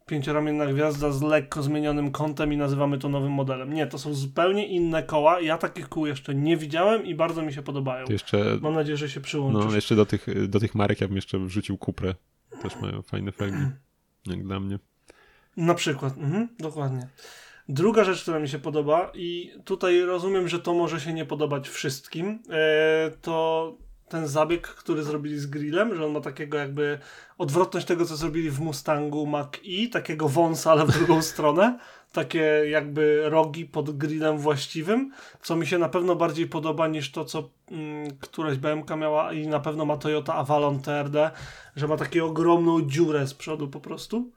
[0.05, 3.73] pięcioramienna gwiazda z lekko zmienionym kątem i nazywamy to nowym modelem.
[3.73, 5.41] Nie, to są zupełnie inne koła.
[5.41, 8.05] Ja takich kół jeszcze nie widziałem i bardzo mi się podobają.
[8.09, 9.65] Jeszcze, Mam nadzieję, że się przyłączysz.
[9.65, 12.15] No, jeszcze do tych, do tych marek ja bym jeszcze wrzucił Kuprę.
[12.61, 13.65] Też mają fajne felgi,
[14.25, 14.79] jak dla mnie.
[15.57, 17.07] Na przykład, mhm, dokładnie.
[17.69, 21.69] Druga rzecz, która mi się podoba, i tutaj rozumiem, że to może się nie podobać
[21.69, 23.73] wszystkim, e, to
[24.09, 26.99] ten zabieg, który zrobili z grillem, że on ma takiego jakby
[27.37, 31.79] odwrotność tego, co zrobili w Mustangu Mach-E, takiego wąsa, ale w drugą stronę,
[32.11, 32.39] takie
[32.69, 35.11] jakby rogi pod grillem właściwym,
[35.41, 39.47] co mi się na pewno bardziej podoba niż to, co mm, któraś BMK miała i
[39.47, 41.31] na pewno ma Toyota Avalon TRD,
[41.75, 44.29] że ma taką ogromną dziurę z przodu po prostu.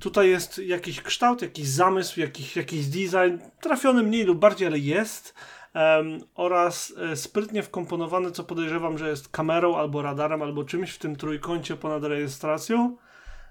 [0.00, 5.34] Tutaj jest jakiś kształt, jakiś zamysł, jakiś, jakiś design, trafiony mniej lub bardziej, ale jest.
[5.74, 10.98] Um, oraz e, sprytnie wkomponowany, co podejrzewam, że jest kamerą albo radarem, albo czymś w
[10.98, 12.96] tym trójkącie ponad rejestracją,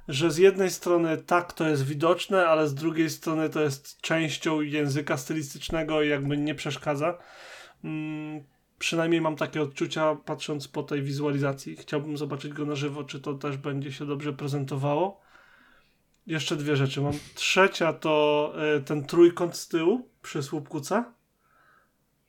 [0.07, 4.61] że z jednej strony tak to jest widoczne, ale z drugiej strony to jest częścią
[4.61, 7.17] języka stylistycznego i jakby nie przeszkadza.
[7.83, 8.43] Um,
[8.79, 11.75] przynajmniej mam takie odczucia, patrząc po tej wizualizacji.
[11.75, 15.22] Chciałbym zobaczyć go na żywo, czy to też będzie się dobrze prezentowało
[16.27, 17.13] jeszcze dwie rzeczy mam.
[17.35, 21.03] Trzecia to y, ten trójkąt z tyłu przy słupku C.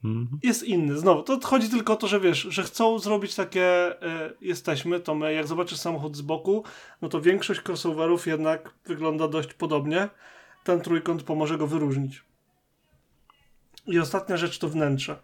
[0.03, 0.39] Mhm.
[0.43, 0.97] Jest inny.
[0.97, 5.15] Znowu, to chodzi tylko o to, że wiesz, że chcą zrobić takie y, jesteśmy, to
[5.15, 6.63] my, jak zobaczysz samochód z boku,
[7.01, 10.09] no to większość crossoverów jednak wygląda dość podobnie.
[10.63, 12.23] Ten trójkąt pomoże go wyróżnić.
[13.87, 15.15] I ostatnia rzecz to wnętrze.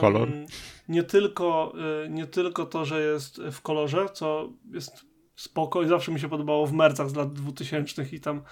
[0.00, 0.28] Kolor?
[0.28, 0.46] Um,
[0.88, 1.72] nie, tylko,
[2.04, 5.09] y, nie tylko to, że jest w kolorze, co jest
[5.40, 8.42] spoko i zawsze mi się podobało w mercach z lat 2000 i tam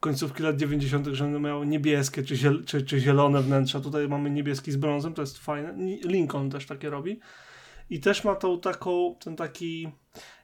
[0.00, 3.80] końcówki lat 90., że one miały niebieskie czy, ziel czy, czy zielone wnętrza.
[3.80, 5.74] Tutaj mamy niebieski z brązem, to jest fajne.
[6.04, 7.20] Lincoln też takie robi.
[7.90, 9.88] I też ma tą taką, ten taki.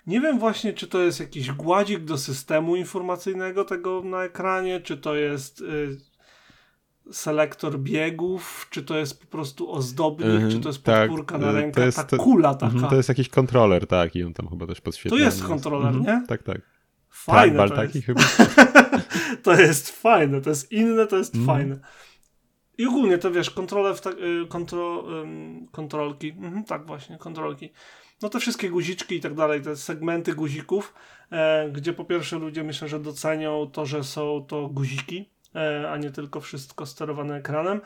[0.06, 4.96] Nie wiem właśnie, czy to jest jakiś gładzik do systemu informacyjnego tego na ekranie, czy
[4.96, 6.09] to jest y,
[7.12, 11.46] selektor biegów, czy to jest po prostu ozdobnik, mm, czy to jest tak, podpórka tak,
[11.46, 12.72] na rękę, to jest, ta kula taka.
[12.72, 15.18] Mhm, to jest jakiś kontroler, tak, i on tam chyba też podświetla.
[15.18, 16.24] To jest kontroler, mm, nie?
[16.28, 16.60] Tak, tak.
[17.10, 18.20] Fajne Trackball taki chyba.
[19.42, 21.46] to jest fajne, to jest inne, to jest mm.
[21.46, 21.78] fajne.
[22.78, 25.04] I ogólnie to wiesz, kontrole, w ta, y, kontro,
[25.72, 27.70] kontrolki, mhm, tak właśnie, kontrolki.
[28.22, 30.94] No te wszystkie guziczki i tak dalej, te segmenty guzików,
[31.30, 35.30] e, gdzie po pierwsze ludzie myślę, że docenią to, że są to guziki,
[35.90, 37.80] a nie tylko wszystko sterowane ekranem.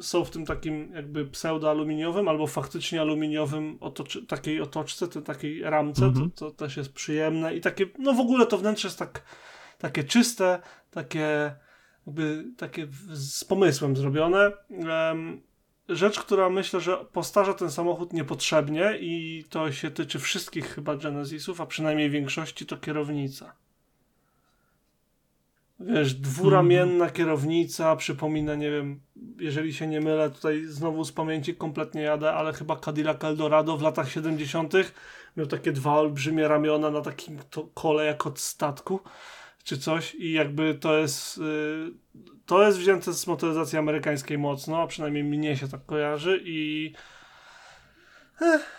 [0.00, 6.04] są w tym takim jakby pseudo-aluminiowym albo faktycznie aluminiowym otoczy, takiej otoczce, tej takiej ramce,
[6.04, 6.30] mhm.
[6.30, 9.22] to, to też jest przyjemne i takie, no w ogóle to wnętrze jest tak,
[9.78, 10.58] takie czyste,
[10.90, 11.54] takie
[12.08, 14.52] jakby takie z pomysłem zrobione.
[15.88, 21.60] Rzecz, która myślę, że postarza ten samochód niepotrzebnie i to się tyczy wszystkich chyba Genesisów,
[21.60, 23.52] a przynajmniej większości, to kierownica.
[25.80, 27.10] Wiesz, dwuramienna mm.
[27.10, 29.00] kierownica przypomina, nie wiem,
[29.38, 33.82] jeżeli się nie mylę, tutaj znowu z pamięci kompletnie jadę, ale chyba Cadillac Eldorado w
[33.82, 34.74] latach 70.
[35.36, 37.38] miał takie dwa olbrzymie ramiona na takim
[37.74, 39.00] kole jak od statku
[39.64, 41.40] czy coś i jakby to jest y,
[42.46, 46.92] to jest wzięte z motoryzacji amerykańskiej mocno, a przynajmniej mnie się tak kojarzy i
[48.42, 48.77] eh,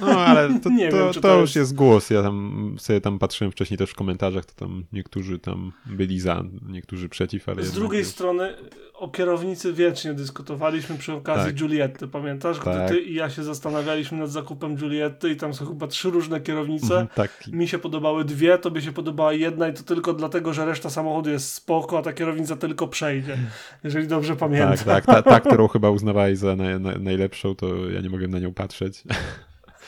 [0.00, 1.74] no, ale to, nie to, wiem, to, to już jest...
[1.74, 2.10] głos.
[2.10, 6.44] Ja tam sobie tam patrzyłem wcześniej też w komentarzach, to tam niektórzy tam byli za,
[6.66, 7.62] niektórzy przeciw, ale...
[7.62, 8.10] Z drugiej jest...
[8.10, 8.54] strony
[8.98, 11.60] o kierownicy wiecznie dyskutowaliśmy przy okazji tak.
[11.60, 12.58] Julietty, pamiętasz?
[12.58, 12.86] Tak.
[12.86, 16.40] Gdy ty i ja się zastanawialiśmy nad zakupem Julietty i tam są chyba trzy różne
[16.40, 16.84] kierownice.
[16.84, 17.46] Mhm, tak.
[17.52, 21.30] Mi się podobały dwie, tobie się podobała jedna i to tylko dlatego, że reszta samochodu
[21.30, 23.38] jest spoko, a ta kierownica tylko przejdzie,
[23.84, 24.76] jeżeli dobrze pamiętam.
[24.76, 25.06] Tak, tak.
[25.06, 26.56] Ta, ta którą chyba uznawałeś za
[27.00, 29.02] najlepszą, to ja nie mogę na nią patrzeć.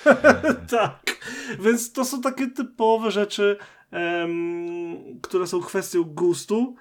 [0.71, 1.01] tak.
[1.61, 3.57] Więc to są takie typowe rzeczy,
[3.93, 6.77] um, które są kwestią gustu.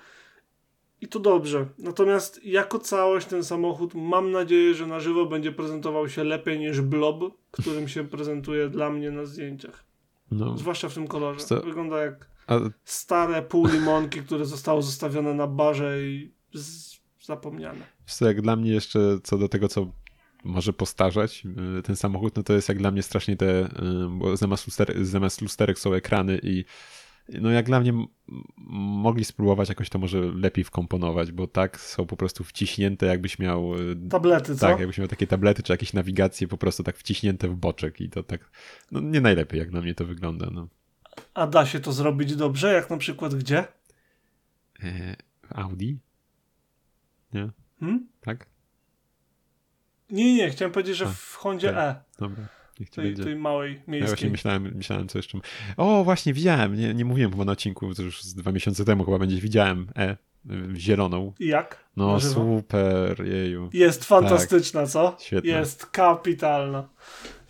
[1.02, 1.66] I to dobrze.
[1.78, 6.82] Natomiast jako całość ten samochód mam nadzieję, że na żywo będzie prezentował się lepiej niż
[6.82, 9.84] blob, którym się prezentuje dla mnie na zdjęciach.
[10.32, 10.58] No.
[10.58, 11.40] Zwłaszcza w tym kolorze.
[11.40, 11.62] Co?
[11.62, 12.60] Wygląda jak A...
[12.84, 16.96] stare pół limonki, które zostało zostawione na barze i z...
[17.22, 17.86] zapomniane.
[18.06, 19.92] Co, jak dla mnie jeszcze co do tego, co
[20.44, 21.44] może postarzać
[21.80, 23.70] y, ten samochód, no to jest jak dla mnie strasznie te, y,
[24.10, 26.66] bo zamiast, luster, zamiast lusterek są ekrany i
[27.42, 27.94] no jak dla mnie
[28.68, 33.76] mogli spróbować jakoś to może lepiej wkomponować, bo tak są po prostu wciśnięte jakbyś miał...
[33.76, 34.68] Y, tablety, co?
[34.68, 38.10] Tak, jakbyś miał takie tablety czy jakieś nawigacje po prostu tak wciśnięte w boczek i
[38.10, 38.52] to tak,
[38.92, 40.68] no nie najlepiej jak na mnie to wygląda, no.
[41.34, 43.68] A da się to zrobić dobrze, jak na przykład gdzie?
[44.84, 45.16] E,
[45.50, 46.00] Audi?
[47.34, 47.50] Nie?
[47.80, 48.08] Hmm?
[48.22, 48.46] Tak?
[50.12, 51.84] Nie, nie, chciałem powiedzieć, że w Hondzie okay.
[51.84, 51.96] E.
[52.20, 52.44] Dobra.
[52.80, 54.00] Niech tej, tej małej miejskiej.
[54.00, 55.40] Ja właśnie myślałem, myślałem co jeszcze.
[55.78, 59.04] O, właśnie widziałem, nie, nie mówiłem chyba na odcinku, to już z dwa miesiące temu
[59.04, 60.18] chyba będzie, widziałem E,
[60.76, 61.34] zieloną.
[61.40, 61.90] I jak?
[61.98, 63.70] No super, jeju.
[63.74, 64.90] Jest fantastyczna, tak.
[64.90, 65.18] co?
[65.20, 65.60] Świetna.
[65.60, 66.90] Jest kapitalna.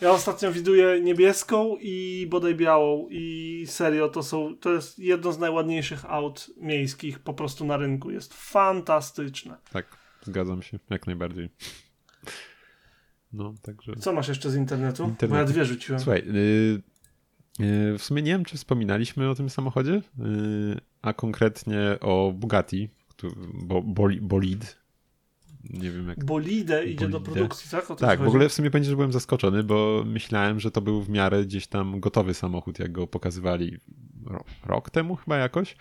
[0.02, 5.40] Ja ostatnio widuję niebieską i bodaj białą i serio to są, to jest jedno z
[5.40, 8.12] najładniejszych aut miejskich po prostu na rynku.
[8.12, 9.58] Jest fantastyczne.
[9.74, 9.86] Tak,
[10.22, 11.50] zgadzam się, jak najbardziej.
[13.34, 13.94] No, także...
[13.96, 15.04] Co masz jeszcze z internetu?
[15.04, 15.32] Internet.
[15.32, 16.02] Bo ja dwie rzuciłem.
[16.02, 16.82] Słuchaj, yy,
[17.60, 22.90] yy, w sumie nie wiem, czy wspominaliśmy o tym samochodzie, yy, a konkretnie o Bugatti,
[23.54, 23.82] bo,
[24.22, 24.80] Bolid.
[25.64, 26.26] Nie wiem jak.
[26.26, 27.86] Bolide idzie do produkcji, tak?
[28.00, 31.10] tak, w ogóle w sumie będzie, że byłem zaskoczony, bo myślałem, że to był w
[31.10, 33.78] miarę gdzieś tam gotowy samochód, jak go pokazywali
[34.66, 35.76] rok temu chyba jakoś.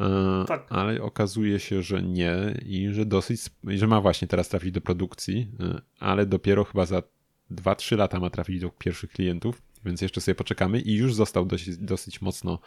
[0.00, 0.66] E, tak.
[0.68, 5.48] Ale okazuje się, że nie i że dosyć, że ma właśnie teraz trafić do produkcji,
[5.60, 7.02] e, ale dopiero chyba za
[7.50, 11.76] 2-3 lata ma trafić do pierwszych klientów, więc jeszcze sobie poczekamy i już został dosyć,
[11.76, 12.58] dosyć mocno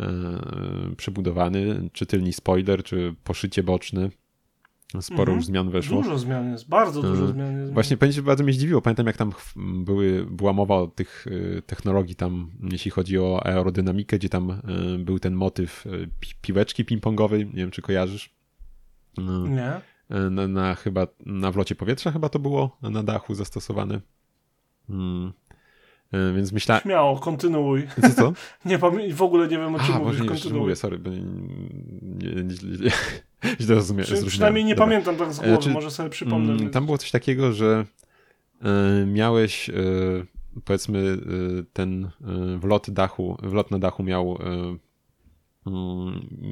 [0.00, 0.06] e,
[0.96, 4.10] przebudowany, czy tylny spoiler, czy poszycie boczne.
[5.00, 5.36] Sporo mhm.
[5.36, 6.02] już zmian weszło.
[6.02, 7.32] Dużo zmian jest, bardzo dużo mhm.
[7.32, 7.72] zmian jest.
[7.72, 8.82] Właśnie bardzo mnie zdziwiło.
[8.82, 14.18] Pamiętam, jak tam były, była mowa o tych y, technologii tam, jeśli chodzi o aerodynamikę,
[14.18, 16.08] gdzie tam y, był ten motyw y,
[16.42, 17.46] piłeczki ping-pongowej.
[17.46, 18.30] Nie wiem, czy kojarzysz?
[19.48, 19.80] Nie.
[20.30, 24.00] Na, na, chyba na wlocie powietrza chyba to było na dachu zastosowane.
[24.86, 25.32] Hmm.
[26.36, 26.82] Więc myślałem.
[26.82, 27.86] Śmiało, kontynuuj.
[28.02, 28.14] Co?
[28.14, 28.32] co?
[28.68, 28.78] nie
[29.14, 30.22] w ogóle nie wiem o czym A, mówisz.
[30.22, 30.60] Kontynuuj.
[30.60, 32.44] Mówię, sorry, nie, nie,
[32.80, 32.90] nie,
[33.60, 34.04] źle rozumiem.
[34.04, 34.86] Przy, przynajmniej nie Dobra.
[34.86, 36.52] pamiętam tak z głowy, znaczy, może sobie przypomnę.
[36.52, 37.84] Mm, tam było coś takiego, że
[39.02, 40.26] y, miałeś y,
[40.64, 42.10] powiedzmy y, ten
[42.58, 44.78] wlot dachu, wlot na dachu miał mm,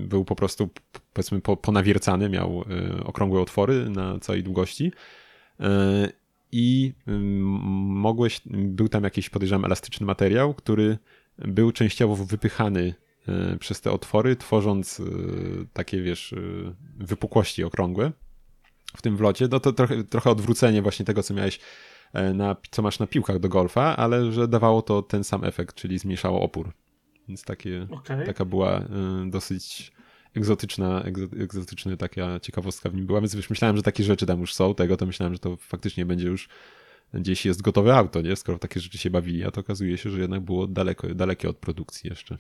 [0.09, 0.69] był po prostu
[1.13, 2.65] powiedzmy po, ponawiercany, miał
[3.05, 4.93] okrągłe otwory na całej długości
[6.53, 6.93] i
[7.87, 10.99] mogłeś, był tam jakiś podejrzewam elastyczny materiał, który
[11.39, 12.95] był częściowo wypychany
[13.61, 15.05] przez te otwory, tworząc e,
[15.73, 16.37] takie, wiesz, e,
[16.97, 18.13] wypukłości okrągłe
[18.97, 19.49] w tym wlocie.
[19.51, 21.61] No to trochę, trochę odwrócenie właśnie tego, co miałeś
[22.35, 25.99] na, co masz na piłkach do golfa, ale że dawało to ten sam efekt, czyli
[25.99, 26.73] zmniejszało opór.
[27.29, 28.27] Więc takie, okay.
[28.27, 28.85] taka była
[29.27, 29.93] dosyć
[30.35, 31.03] egzotyczna,
[31.41, 34.75] egzotyczna taka ciekawostka w nim była, więc już myślałem, że takie rzeczy tam już są,
[34.75, 36.49] tego to myślałem, że to faktycznie będzie już
[37.15, 38.37] gdzieś jest gotowe auto, nie?
[38.37, 41.57] Skoro takie rzeczy się bawili, a to okazuje się, że jednak było daleko, dalekie od
[41.57, 42.39] produkcji jeszcze.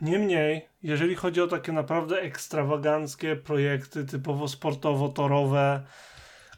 [0.00, 5.80] Niemniej, jeżeli chodzi o takie naprawdę ekstrawaganckie projekty typowo sportowo-torowe,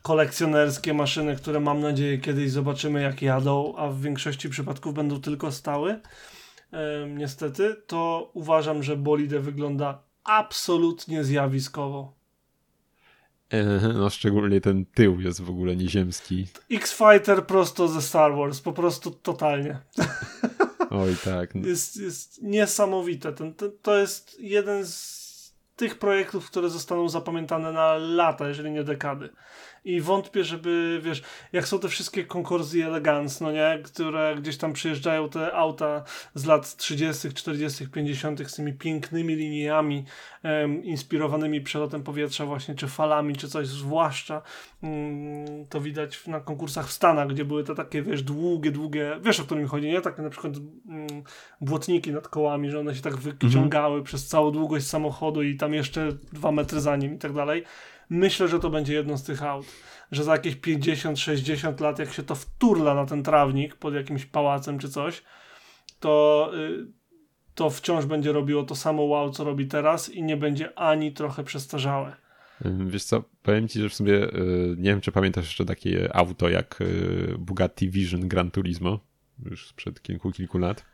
[0.03, 5.53] kolekcjonerskie maszyny, które mam nadzieję kiedyś zobaczymy jak jadą, a w większości przypadków będą tylko
[5.53, 6.01] stały,
[7.09, 12.13] niestety, to uważam, że bolide wygląda absolutnie zjawiskowo.
[13.95, 16.47] No szczególnie ten tył jest w ogóle nieziemski.
[16.71, 19.79] X-Fighter prosto ze Star Wars, po prostu totalnie.
[20.91, 21.55] Oj tak.
[21.55, 23.33] Jest, jest niesamowite.
[23.33, 25.21] Ten, ten, to jest jeden z
[25.77, 29.31] tych projektów, które zostaną zapamiętane na lata, jeżeli nie dekady
[29.85, 31.23] i wątpię, żeby, wiesz,
[31.53, 36.05] jak są te wszystkie Concorsi Elegance, no nie, które gdzieś tam przyjeżdżają te auta
[36.35, 38.51] z lat 30., 40., 50.
[38.51, 40.05] z tymi pięknymi liniami
[40.45, 44.43] um, inspirowanymi przelotem powietrza właśnie, czy falami, czy coś, zwłaszcza
[44.83, 49.41] um, to widać na konkursach w Stanach, gdzie były te takie, wiesz, długie, długie, wiesz
[49.41, 50.01] o którym chodzi, nie?
[50.01, 51.07] Takie na przykład um,
[51.61, 54.07] błotniki nad kołami, że one się tak wyciągały mm -hmm.
[54.07, 57.65] przez całą długość samochodu i tam jeszcze dwa metry za nim i tak dalej
[58.11, 59.67] Myślę, że to będzie jedno z tych aut,
[60.13, 64.79] że za jakieś 50-60 lat, jak się to wturla na ten trawnik pod jakimś pałacem
[64.79, 65.23] czy coś,
[66.01, 66.87] to, y,
[67.55, 71.45] to wciąż będzie robiło to samo wow, co robi teraz i nie będzie ani trochę
[71.45, 72.17] przestarzałe.
[72.65, 76.49] Wiesz co, powiem ci, że w sumie y, nie wiem, czy pamiętasz jeszcze takie auto
[76.49, 79.01] jak y, Bugatti Vision Gran Turismo,
[79.45, 80.90] już sprzed kilku, kilku lat.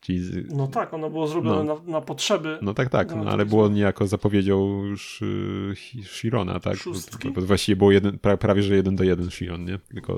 [0.00, 0.44] Czyli...
[0.50, 1.74] No tak, ono było zrobione no.
[1.74, 2.58] na, na, potrzeby.
[2.62, 5.74] No tak, tak, no, ale było niejako zapowiedzią już y,
[6.04, 6.76] Shirona, tak?
[6.76, 7.28] Szóstki?
[7.28, 9.78] Bo, bo właściwie było jeden, prawie, że jeden do jeden Shiron, nie?
[9.78, 10.12] Tylko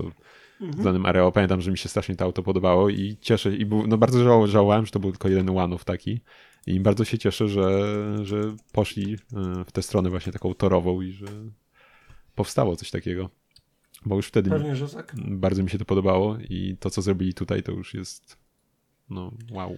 [0.60, 0.80] mhm.
[0.80, 1.32] w danym Areo.
[1.32, 4.46] Pamiętam, że mi się strasznie to auto podobało i cieszę i był, no bardzo żał,
[4.46, 6.20] żałowałem, że to był tylko jeden One'ów taki
[6.66, 9.18] i bardzo się cieszę, że, że poszli y,
[9.64, 11.26] w tę stronę właśnie taką torową i że
[12.34, 13.30] powstało coś takiego.
[14.06, 15.14] Bo już wtedy Pewnie, tak.
[15.16, 18.36] bardzo mi się to podobało i to, co zrobili tutaj, to już jest
[19.10, 19.76] no, wow.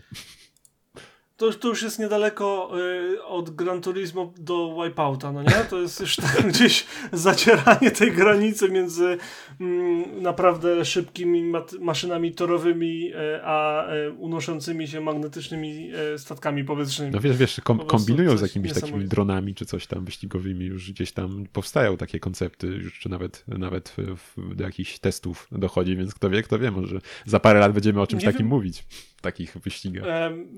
[1.43, 2.70] To, to już jest niedaleko
[3.14, 5.64] y, od Gran Turismo do Wipeouta, no nie?
[5.70, 9.18] To jest już tam gdzieś zacieranie tej granicy między
[9.61, 17.12] mm, naprawdę szybkimi maszynami torowymi, y, a y, unoszącymi się magnetycznymi e, statkami powietrznymi.
[17.12, 21.12] No wiesz, wiesz kom kombinują z jakimiś takimi dronami czy coś tam wyścigowymi, już gdzieś
[21.12, 26.30] tam powstają takie koncepty, już czy nawet, nawet w, do jakichś testów dochodzi, więc kto
[26.30, 28.49] wie, kto wie, może za parę lat będziemy o czymś nie takim wiem.
[28.49, 28.85] mówić
[29.22, 30.04] takich wyścigach.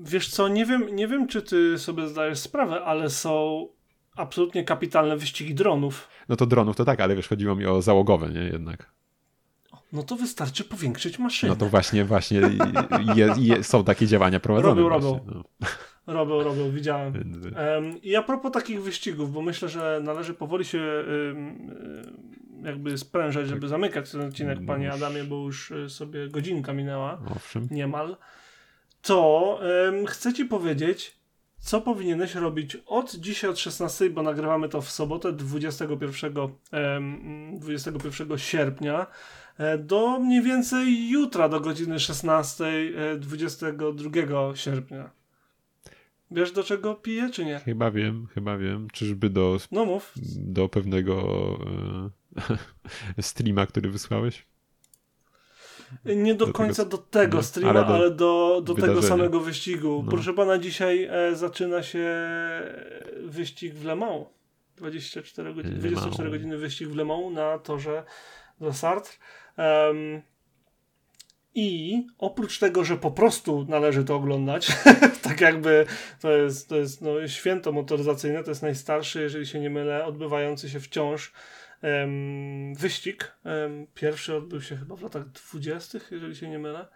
[0.03, 3.67] wiesz co, nie wiem, nie wiem, czy ty sobie zdajesz sprawę, ale są
[4.15, 6.09] absolutnie kapitalne wyścigi dronów.
[6.29, 8.41] No to dronów to tak, ale wiesz, chodziło mi o załogowe, nie?
[8.41, 8.91] Jednak.
[9.93, 11.49] No to wystarczy powiększyć maszynę.
[11.49, 12.41] No to właśnie, właśnie
[13.15, 14.81] je, je, są takie działania prowadzone.
[14.81, 15.19] Robią, robią.
[15.25, 15.43] No.
[16.07, 17.13] Robią, robią, widziałem.
[17.13, 21.71] Um, I a propos takich wyścigów, bo myślę, że należy powoli się um,
[22.63, 27.21] jakby sprężać, żeby zamykać ten odcinek, no panie Adamie, bo już y, sobie godzinka minęła.
[27.35, 27.67] Owszem.
[27.71, 28.17] Niemal
[29.05, 31.17] to um, chcę ci powiedzieć,
[31.59, 38.37] co powinieneś robić od dzisiaj od 16, bo nagrywamy to w sobotę 21, um, 21
[38.37, 39.07] sierpnia
[39.57, 42.65] e, do mniej więcej jutra do godziny 16,
[43.19, 45.09] 22 sierpnia.
[46.31, 47.59] Wiesz do czego piję, czy nie?
[47.59, 48.87] Chyba wiem, chyba wiem.
[48.93, 50.13] Czyżby do, no mów.
[50.35, 51.23] do pewnego
[53.17, 54.45] e, streama, który wysłałeś?
[56.05, 59.39] Nie do, do końca tego, do tego streama, ale do, ale do, do tego samego
[59.39, 60.01] wyścigu.
[60.05, 60.11] No.
[60.11, 62.05] Proszę pana, dzisiaj e, zaczyna się
[63.23, 64.25] wyścig w Le Mans.
[64.77, 68.03] 24 godziny, 24 godziny wyścig w Le Mans na torze
[68.59, 69.13] dla Sartre.
[69.57, 70.21] Um,
[71.55, 74.67] i oprócz tego, że po prostu należy to oglądać,
[75.21, 75.85] tak jakby
[76.21, 80.69] to jest, to jest no, święto motoryzacyjne, to jest najstarszy, jeżeli się nie mylę, odbywający
[80.69, 81.31] się wciąż
[82.77, 83.37] wyścig.
[83.93, 86.87] Pierwszy odbył się chyba w latach dwudziestych, jeżeli się nie mylę.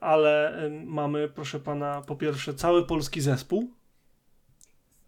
[0.00, 3.70] Ale mamy, proszę pana, po pierwsze cały polski zespół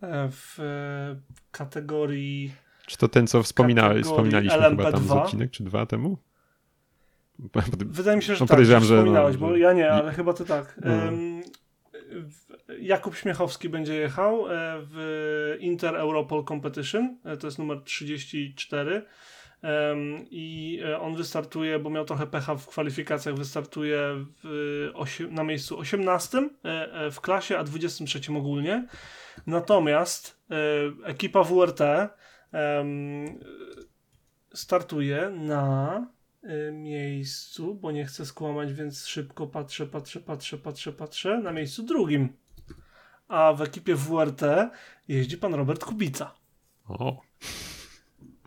[0.03, 1.17] e, w e,
[1.51, 2.55] kategorii.
[2.87, 4.71] Czy to ten, co wspominałeś, wspominaliśmy LMP2.
[4.71, 6.19] chyba tam z odcinek, czy dwa temu?
[7.79, 10.45] Wydaje mi się, że no, tak, że wspominałeś, no, bo ja nie, ale chyba to
[10.45, 10.81] tak.
[10.85, 11.43] Um,
[12.81, 14.51] Jakub Śmiechowski będzie jechał e,
[14.81, 19.03] w Inter Europol Competition, e, to jest numer 34
[20.31, 24.25] i e, on wystartuje, bo miał trochę pecha w kwalifikacjach, wystartuje
[25.31, 26.49] na miejscu 18
[27.13, 28.87] w klasie, a 23 ogólnie.
[29.47, 30.41] Natomiast
[31.05, 31.81] ekipa WRT
[34.55, 36.07] startuje na
[36.73, 42.29] miejscu, bo nie chcę skłamać, więc szybko patrzę, patrzę, patrzę, patrzę, patrzę, na miejscu drugim.
[43.29, 44.43] a w ekipie WRT
[45.09, 46.35] jeździ pan Robert Kubica.
[46.89, 47.23] O.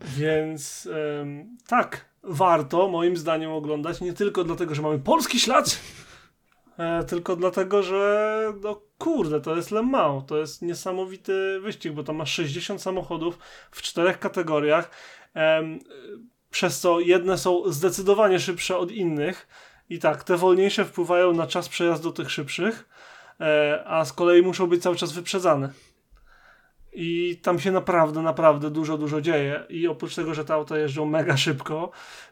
[0.00, 0.88] Więc
[1.20, 5.80] ym, tak, warto moim zdaniem oglądać nie tylko dlatego, że mamy polski ślad,
[6.78, 12.02] e, tylko dlatego, że no kurde, to jest Le Mans, to jest niesamowity wyścig, bo
[12.04, 13.38] tam masz 60 samochodów
[13.70, 14.90] w czterech kategoriach,
[15.34, 15.78] em,
[16.50, 19.48] przez co jedne są zdecydowanie szybsze od innych
[19.90, 22.88] i tak, te wolniejsze wpływają na czas przejazdu tych szybszych,
[23.40, 25.72] e, a z kolei muszą być cały czas wyprzedzane.
[26.92, 29.64] I tam się naprawdę, naprawdę dużo, dużo dzieje.
[29.68, 31.90] I oprócz tego, że te auta jeżdżą mega szybko,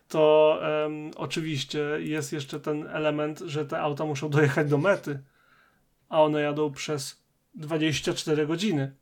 [0.08, 5.22] to em, oczywiście jest jeszcze ten element, że te auta muszą dojechać do mety,
[6.08, 7.27] a one jadą przez
[7.58, 8.96] 24 godziny.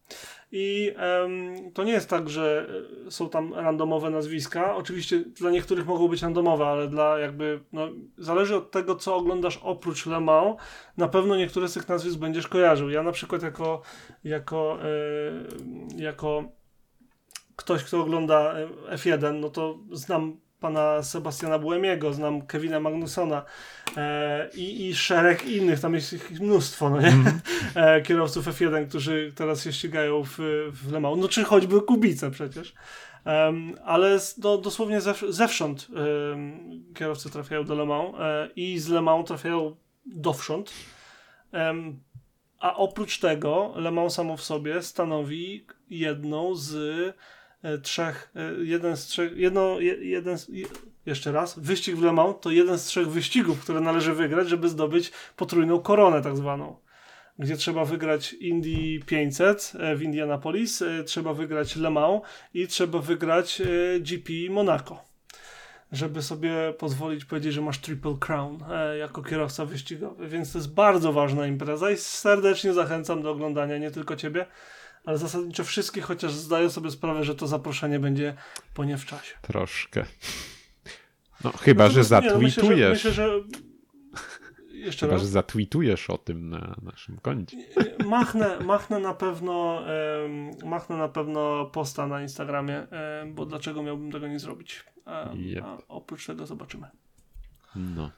[0.53, 2.67] I em, to nie jest tak, że
[3.07, 4.77] e, są tam randomowe nazwiska.
[4.77, 7.89] Oczywiście dla niektórych mogą być randomowe, ale dla jakby, no,
[8.19, 10.57] zależy od tego, co oglądasz oprócz Le Mans.
[10.97, 12.91] Na pewno niektóre z tych nazwisk będziesz kojarzył.
[12.91, 13.83] Ja na przykład jako,
[14.25, 16.45] jako, e, jako
[17.57, 23.43] ktoś, kto ogląda e, F1, no to znam pana Sebastiana Buemiego, znam Kevina Magnusona
[23.97, 27.09] e, i, i szereg innych, tam jest ich mnóstwo, no nie?
[27.09, 27.41] Mhm.
[27.75, 30.39] E, kierowców F1, którzy teraz się ścigają w,
[30.73, 31.19] w Le Mans.
[31.21, 32.75] No czy choćby Kubice przecież.
[33.85, 35.89] Ale no, dosłownie zew, zewsząd
[36.95, 39.77] kierowcy trafiają do Le Mans e, i z Le Mans trafiają
[40.07, 40.73] dowsząd.
[42.59, 46.75] A oprócz tego Le Mans samo w sobie stanowi jedną z
[47.79, 50.37] trzech, e, jeden z trzech, jedno, je, jeden
[51.07, 54.69] jeszcze raz, wyścig w Le Mans to jeden z trzech wyścigów, które należy wygrać, żeby
[54.69, 56.77] zdobyć potrójną koronę tak zwaną.
[57.39, 62.23] Gdzie trzeba wygrać Indy 500 e, w Indianapolis, e, trzeba wygrać Le Mans
[62.55, 65.05] i trzeba wygrać e, GP Monaco.
[65.93, 70.29] Żeby sobie pozwolić powiedzieć, że masz Triple Crown e, jako kierowca wyścigowy.
[70.29, 74.47] Więc to jest bardzo ważna impreza i serdecznie zachęcam do oglądania nie tylko ciebie,
[75.07, 78.35] ale zasadniczo wszystkich, chociaż zdaję sobie sprawę, że to zaproszenie będzie
[78.75, 79.35] po nie w czasie.
[79.43, 80.05] Troszkę.
[81.45, 83.31] No, chyba, że Natomiast nie, no myślę, myślę, że...
[84.71, 85.23] Jeszcze Chyba, raz.
[85.23, 87.57] że zatweetujesz o tym na naszym koncie.
[88.07, 89.83] Machnę, machnę na pewno
[90.25, 94.85] em, machnę na pewno posta na Instagramie, em, bo dlaczego miałbym tego nie zrobić?
[95.07, 95.65] Em, Yep.
[95.65, 96.87] A oprócz tego zobaczymy.
[97.77, 98.11] No,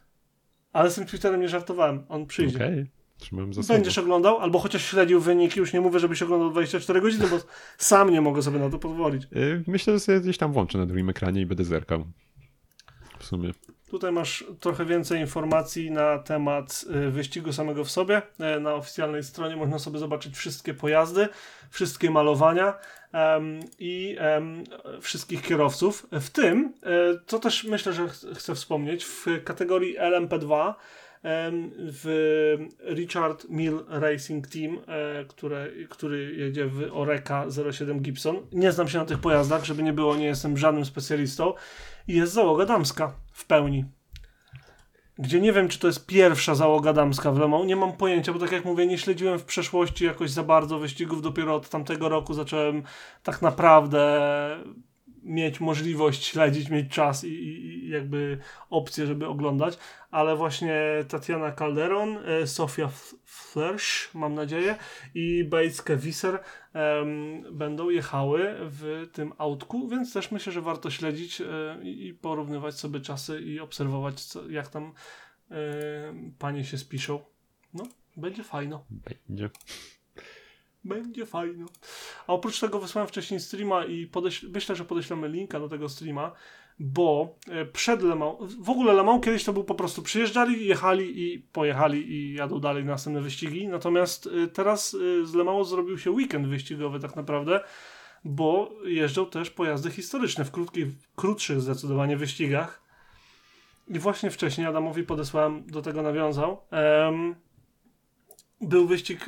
[0.72, 2.56] Ale z tym Twitterem nie żartowałem, on przyjdzie.
[2.56, 2.86] okej.
[3.18, 3.72] Trzymam za.
[3.74, 7.38] Będziesz oglądał, albo chociaż śledził wyniki, już nie mówię, żebyś oglądał 24 godziny, bo
[7.78, 9.22] sam nie mogę sobie na to pozwolić.
[9.36, 12.04] Y, Myślę, że sobie gdzieś tam włączę na drugim ekranie i będę zerkał.
[13.18, 13.50] W sumie.
[13.90, 18.22] Tutaj masz trochę więcej informacji na temat y, wyścigu samego w sobie.
[18.40, 21.28] E, Na oficjalnej stronie można sobie zobaczyć wszystkie pojazdy,
[21.70, 22.74] wszystkie malowania
[23.12, 24.64] em, i em,
[25.00, 26.06] wszystkich kierowców.
[26.12, 26.72] W tym,
[27.26, 30.74] co też myślę, że ch- chcę wspomnieć, w kategorii LMP2 em,
[31.22, 32.56] w
[32.94, 38.36] Richard Mill Racing Team, e, które, który jedzie w Oreka 07 Gibson.
[38.52, 41.54] Nie znam się na tych pojazdach, żeby nie było, nie jestem żadnym specjalistą.
[42.08, 43.84] I jest załoga damska w pełni.
[45.18, 48.32] Gdzie nie wiem, czy to jest pierwsza załoga damska w Le Mans, nie mam pojęcia,
[48.32, 52.08] bo tak jak mówię, nie śledziłem w przeszłości jakoś za bardzo wyścigów, dopiero od tamtego
[52.08, 52.82] roku zacząłem
[53.22, 54.20] tak naprawdę
[55.22, 58.38] mieć możliwość śledzić, mieć czas i, i jakby
[58.70, 59.78] opcję, żeby oglądać,
[60.10, 62.90] ale właśnie Tatiana Calderon, e, Sofia
[63.24, 64.76] Flersch, mam nadzieję,
[65.14, 66.40] i Bejskę Visser
[66.72, 71.44] em, będą jechały w tym autku, więc też myślę, że warto śledzić e,
[71.82, 74.92] i porównywać sobie czasy i obserwować, co, jak tam
[75.50, 75.54] e,
[76.38, 77.20] panie się spiszą.
[77.74, 77.86] No,
[78.16, 78.84] będzie fajno.
[78.90, 79.50] Będzie.
[80.84, 81.66] Będzie fajno.
[82.26, 84.10] A oprócz tego wysłałem wcześniej streama i
[84.54, 86.32] myślę, że podeślemy linka do tego streama,
[86.80, 90.66] bo e, przed Le Mans, w ogóle Le Mans kiedyś to był po prostu przyjeżdżali,
[90.66, 95.44] jechali i pojechali i jadą dalej na następne wyścigi, natomiast e, teraz e, z Le
[95.44, 97.60] Mans zrobił się weekend wyścigowy tak naprawdę,
[98.24, 102.82] bo jeżdżą też pojazdy historyczne w krótkich, krótszych zdecydowanie wyścigach.
[103.88, 106.60] I właśnie wcześniej Adamowi podesłałem, do tego nawiązał.
[106.70, 107.34] Em,
[108.60, 109.26] był wyścig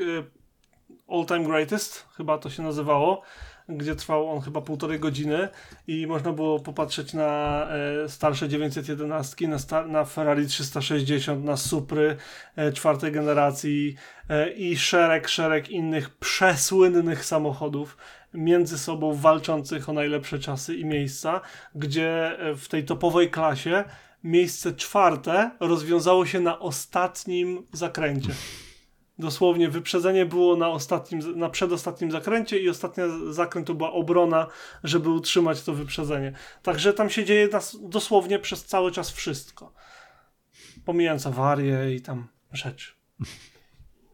[1.09, 3.22] All Time Greatest, chyba to się nazywało,
[3.71, 5.49] gdzie trwał on chyba półtorej godziny
[5.87, 7.66] i można było popatrzeć na
[8.05, 12.16] e, starsze 911, na, na Ferrari 360, na Supry
[12.57, 13.95] e, czwartej generacji
[14.29, 17.97] e, i szereg, szereg innych przesłynnych samochodów
[18.35, 21.41] między sobą walczących o najlepsze czasy i miejsca,
[21.75, 23.85] gdzie w tej topowej klasie
[24.25, 28.31] miejsce czwarte rozwiązało się na ostatnim zakręcie.
[29.21, 34.47] Dosłownie wyprzedzenie było na ostatnim, na przedostatnim zakręcie i ostatni zakręt to była obrona,
[34.85, 36.33] żeby utrzymać to wyprzedzenie.
[36.62, 37.49] Także tam się dzieje
[37.83, 39.73] dosłownie przez cały czas wszystko.
[40.85, 42.93] Pomijając awarie i tam rzeczy.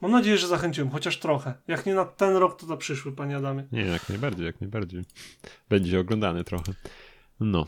[0.00, 1.54] Mam nadzieję, że zachęciłem, chociaż trochę.
[1.68, 3.64] Jak nie na ten rok, to na przyszły, panie Adamie.
[3.72, 5.04] Nie, jak najbardziej, jak najbardziej.
[5.68, 6.72] Będzie oglądany trochę.
[7.40, 7.66] No,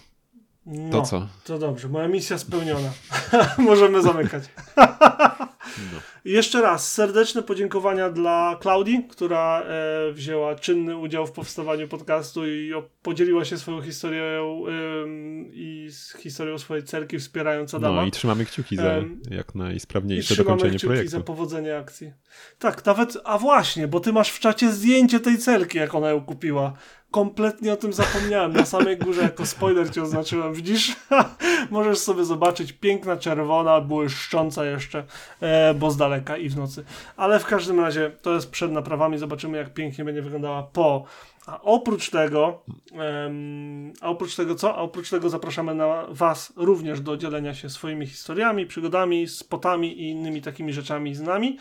[0.66, 1.28] No, to co?
[1.44, 2.92] To dobrze, moja misja spełniona.
[3.58, 4.44] Możemy zamykać.
[5.92, 6.00] No.
[6.24, 12.74] Jeszcze raz serdeczne podziękowania dla Klaudii, która e, wzięła czynny udział w powstawaniu podcastu i
[12.74, 18.00] o, podzieliła się swoją historią ym, i z historią swojej cerki, wspierając Adama.
[18.00, 21.10] no i trzymamy kciuki za Em, jak I najsprawniejsze trzymamy dokończenie kciuki projektu.
[21.10, 22.12] za powodzenie akcji.
[22.58, 26.20] Tak, nawet, a właśnie, bo ty masz w czacie zdjęcie tej celki, jak ona ją
[26.20, 26.72] kupiła.
[27.10, 28.52] Kompletnie o tym zapomniałem.
[28.52, 30.54] Na samej górze jako spoiler cię oznaczyłem.
[30.54, 30.96] Widzisz?
[31.70, 32.72] Możesz sobie zobaczyć.
[32.72, 35.04] Piękna, czerwona, błyszcząca jeszcze,
[35.40, 36.84] e, bo z daleka i w nocy.
[37.16, 39.18] Ale w każdym razie to jest przed naprawami.
[39.18, 41.04] Zobaczymy, jak pięknie będzie wyglądała po.
[41.46, 44.74] A oprócz tego, em, a oprócz tego co?
[44.74, 50.10] A oprócz tego zapraszamy na Was również do dzielenia się swoimi historiami, przygodami, spotami i
[50.10, 51.58] innymi takimi rzeczami z nami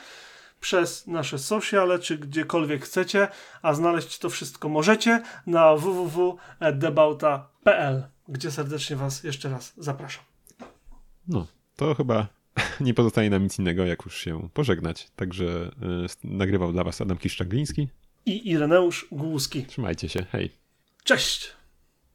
[0.60, 3.28] przez nasze sociale, czy gdziekolwiek chcecie,
[3.62, 10.24] a znaleźć to wszystko możecie na www.debauta.pl, gdzie serdecznie Was jeszcze raz zapraszam.
[11.28, 12.28] No, to chyba
[12.80, 15.08] nie pozostaje nam nic innego, jak już się pożegnać.
[15.16, 15.70] Także y,
[16.24, 17.88] nagrywał dla was Adam Kiszczagliński.
[18.26, 19.66] I Ireneusz Głuski.
[19.66, 20.52] Trzymajcie się, hej.
[21.04, 21.57] Cześć!